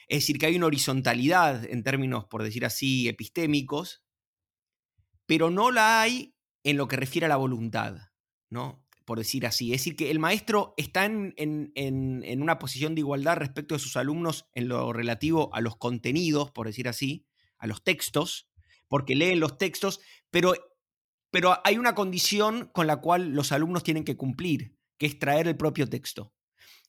[0.07, 4.05] es decir, que hay una horizontalidad en términos, por decir así, epistémicos,
[5.27, 7.97] pero no la hay en lo que refiere a la voluntad,
[8.51, 8.87] ¿no?
[9.05, 9.75] Por decir así.
[9.75, 13.97] Es decir, que el maestro está en, en una posición de igualdad respecto de sus
[13.97, 17.27] alumnos en lo relativo a los contenidos, por decir así,
[17.59, 18.49] a los textos,
[18.87, 19.99] porque leen los textos,
[20.31, 20.55] pero,
[21.33, 25.49] pero hay una condición con la cual los alumnos tienen que cumplir, que es traer
[25.49, 26.35] el propio texto.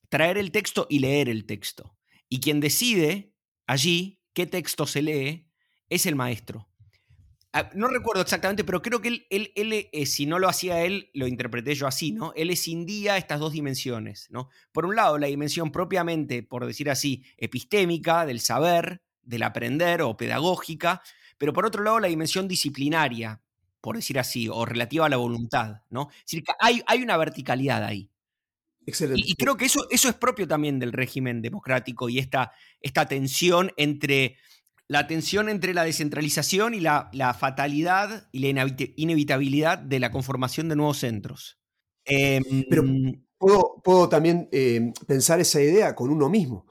[0.10, 1.98] Traer el texto y leer el texto.
[2.28, 3.34] Y quien decide
[3.66, 5.50] allí qué texto se lee
[5.90, 6.68] es el maestro.
[7.54, 11.10] Ah, no recuerdo exactamente, pero creo que él, él, eh, si no lo hacía él,
[11.14, 12.34] lo interpreté yo así, ¿no?
[12.36, 14.50] Él escindía estas dos dimensiones, ¿no?
[14.74, 20.18] Por un lado, la dimensión propiamente, por decir así, epistémica, del saber, del aprender o
[20.18, 21.02] pedagógica,
[21.38, 23.42] pero por otro lado, la dimensión disciplinaria,
[23.82, 26.10] por decir así, o relativa a la voluntad, ¿no?
[26.12, 28.10] Es decir, que hay, hay una verticalidad ahí.
[28.86, 29.24] Excelente.
[29.26, 33.72] Y, creo que eso, eso es propio también del régimen democrático y esta, esta tensión
[33.78, 34.38] entre
[34.88, 38.68] la tensión entre la descentralización y la, la fatalidad y la
[38.98, 41.60] inevitabilidad de la conformación de nuevos centros.
[42.04, 46.68] Pero em, puedo, puedo también eh, pensar esa idea con uno mismo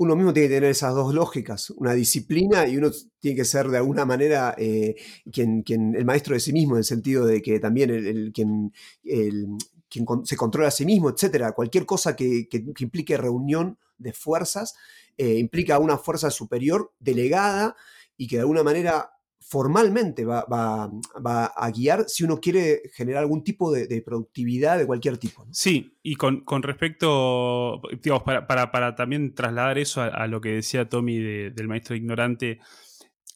[0.00, 3.68] uno mismo tiene que tener esas dos lógicas, una disciplina y uno tiene que ser
[3.68, 4.96] de alguna manera eh,
[5.30, 5.62] quien,
[5.94, 8.72] el maestro de sí mismo, en el sentido de que también el, quien,
[9.02, 11.52] quien se controla a sí mismo, etc.
[11.54, 12.48] Cualquier cosa que,
[12.78, 14.74] implique reunión de fuerzas
[15.18, 17.76] eh, implica una fuerza superior delegada
[18.16, 19.19] y que de alguna manera
[19.50, 25.44] formalmente va, a guiar si uno quiere generar algún tipo de, productividad de cualquier tipo.
[25.50, 31.66] Sí, y con, respecto, digamos, para, también trasladar eso a, lo que decía Tommy del
[31.66, 32.60] maestro ignorante,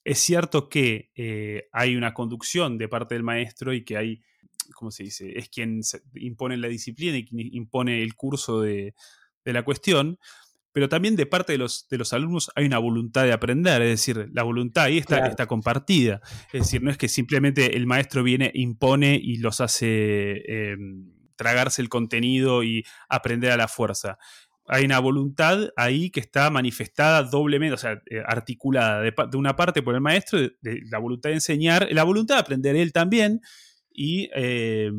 [0.04, 4.22] es cierto que eh, hay una conducción de parte del maestro y que hay,
[4.76, 5.36] ¿cómo se dice?
[5.36, 5.80] Es quien
[6.14, 8.94] impone la disciplina y quien impone el curso de,
[9.44, 10.20] de la cuestión,
[10.75, 13.91] pero también de parte de los, de los alumnos hay una voluntad de aprender, es
[13.91, 16.20] decir, la voluntad ahí está, está compartida.
[16.53, 21.81] Es decir, no es que simplemente el maestro viene, impone y los hace em, tragarse
[21.81, 24.18] el contenido y aprender a la fuerza.
[24.66, 29.81] Hay una voluntad ahí que está manifestada doblemente, o sea, eh, articulada de, una parte
[29.81, 33.43] por el maestro, de, la voluntad de enseñar, la voluntad de aprender él también,
[33.97, 34.90] y eh,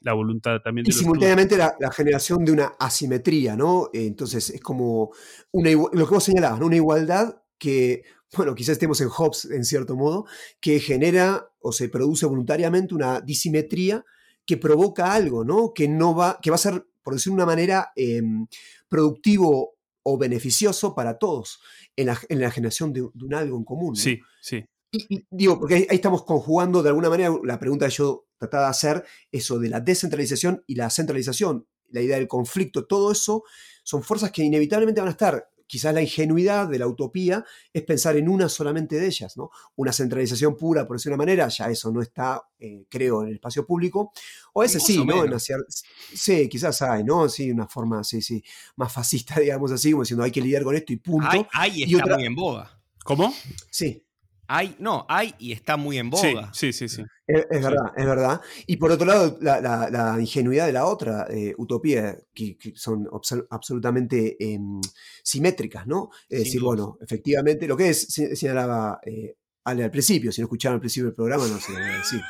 [0.00, 3.90] la voluntad también de Y simultáneamente la, generación de una asimetría, ¿no?
[3.92, 5.12] Entonces es como
[5.52, 8.02] una, lo que vos señalabas, una igualdad que,
[8.36, 10.26] bueno, quizás estemos en Hobbes en cierto modo,
[10.60, 14.04] que genera o se produce voluntariamente una disimetría
[14.44, 15.72] que provoca algo, ¿no?
[15.72, 18.48] Que no va, que va a ser, por decir de una manera, em,
[18.88, 21.60] productivo o beneficioso para todos
[21.94, 23.94] en la, generación de, un algo en común.
[23.94, 24.64] Sí, sí.
[24.92, 28.70] Y, digo, porque ahí, estamos conjugando de alguna manera la pregunta que yo trataba de
[28.70, 33.44] hacer, eso de la descentralización y la centralización, la idea del conflicto, todo eso
[33.82, 35.50] son fuerzas que inevitablemente van a estar.
[35.66, 39.50] Quizás la ingenuidad de la utopía es pensar en una solamente de ellas, ¿no?
[39.76, 43.34] Una centralización pura, por decir una manera, ya eso no está, eh, creo, en el
[43.34, 44.10] espacio público.
[44.52, 45.22] O ese sí, ¿no?
[45.38, 47.28] sí, quizás hay, ¿no?
[47.28, 48.42] Sí, una forma, sí, sí,
[48.74, 51.46] más fascista, digamos así, como diciendo hay que lidiar con esto y punto.
[51.52, 52.80] Hay, y está muy en boga.
[53.04, 53.32] ¿Cómo?
[53.70, 54.04] Sí.
[54.52, 56.50] Hay, no, hay y está muy en boga.
[56.52, 57.04] Sí, sí, sí.
[57.24, 58.40] Es, verdad, es verdad.
[58.66, 63.08] Y por otro lado, la, ingenuidad de la otra eh, utopía, que, son
[63.48, 64.80] absolutamente em,
[65.22, 66.10] simétricas, ¿no?
[66.28, 70.74] Es decir, bueno, efectivamente, lo que es, señalaba eh, Ale al principio, si no escucharon
[70.74, 72.20] al principio del programa, no sé decir.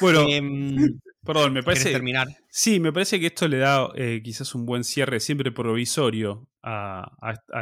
[0.00, 1.90] bueno, em, perdón, me parece.
[1.90, 2.28] terminar?
[2.50, 7.10] Sí, me parece que esto le da eh, quizás un buen cierre, siempre provisorio, a,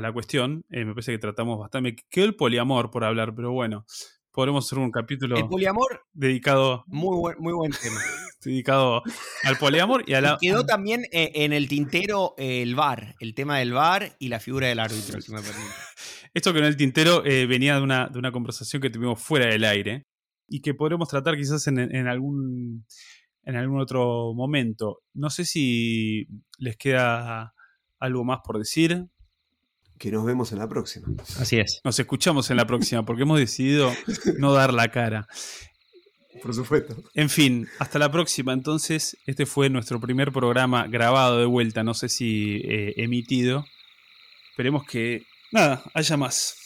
[0.01, 0.65] la cuestión.
[0.71, 1.97] Eh, me parece que tratamos bastante.
[2.11, 3.85] Quedó el poliamor por hablar, pero bueno,
[4.33, 5.37] podremos hacer un capítulo.
[5.37, 6.03] El poliamor.
[6.13, 6.85] Dedicado.
[6.87, 8.01] Muy buen, muy buen tema.
[8.45, 9.03] dedicado
[9.45, 10.39] al poliamor y a la.
[10.41, 14.67] quedó también eh, en el tintero el VAR, el tema del VAR y la figura
[14.67, 15.71] del árbitro, si me permite.
[16.35, 19.65] Esto que en el tintero venía de una, de una conversación que tuvimos fuera del
[19.65, 20.07] aire
[20.53, 22.85] y que podremos tratar quizás en, algún,
[23.45, 25.03] en algún otro momento.
[25.15, 26.27] No sé si
[26.59, 27.55] les queda
[27.99, 29.07] algo más por decir.
[29.99, 31.09] Que nos vemos en la próxima.
[31.39, 31.81] Así es.
[31.85, 33.93] Nos escuchamos en la próxima porque hemos decidido
[34.39, 35.27] no dar la cara.
[36.41, 36.97] Por supuesto.
[37.15, 38.53] En fin, hasta la próxima.
[38.53, 43.65] Entonces, este fue nuestro primer programa grabado de vuelta, no sé si eh, emitido.
[44.51, 46.57] Esperemos que, nada, haya más.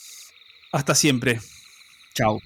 [0.72, 1.40] Hasta siempre.
[2.14, 2.40] Chao.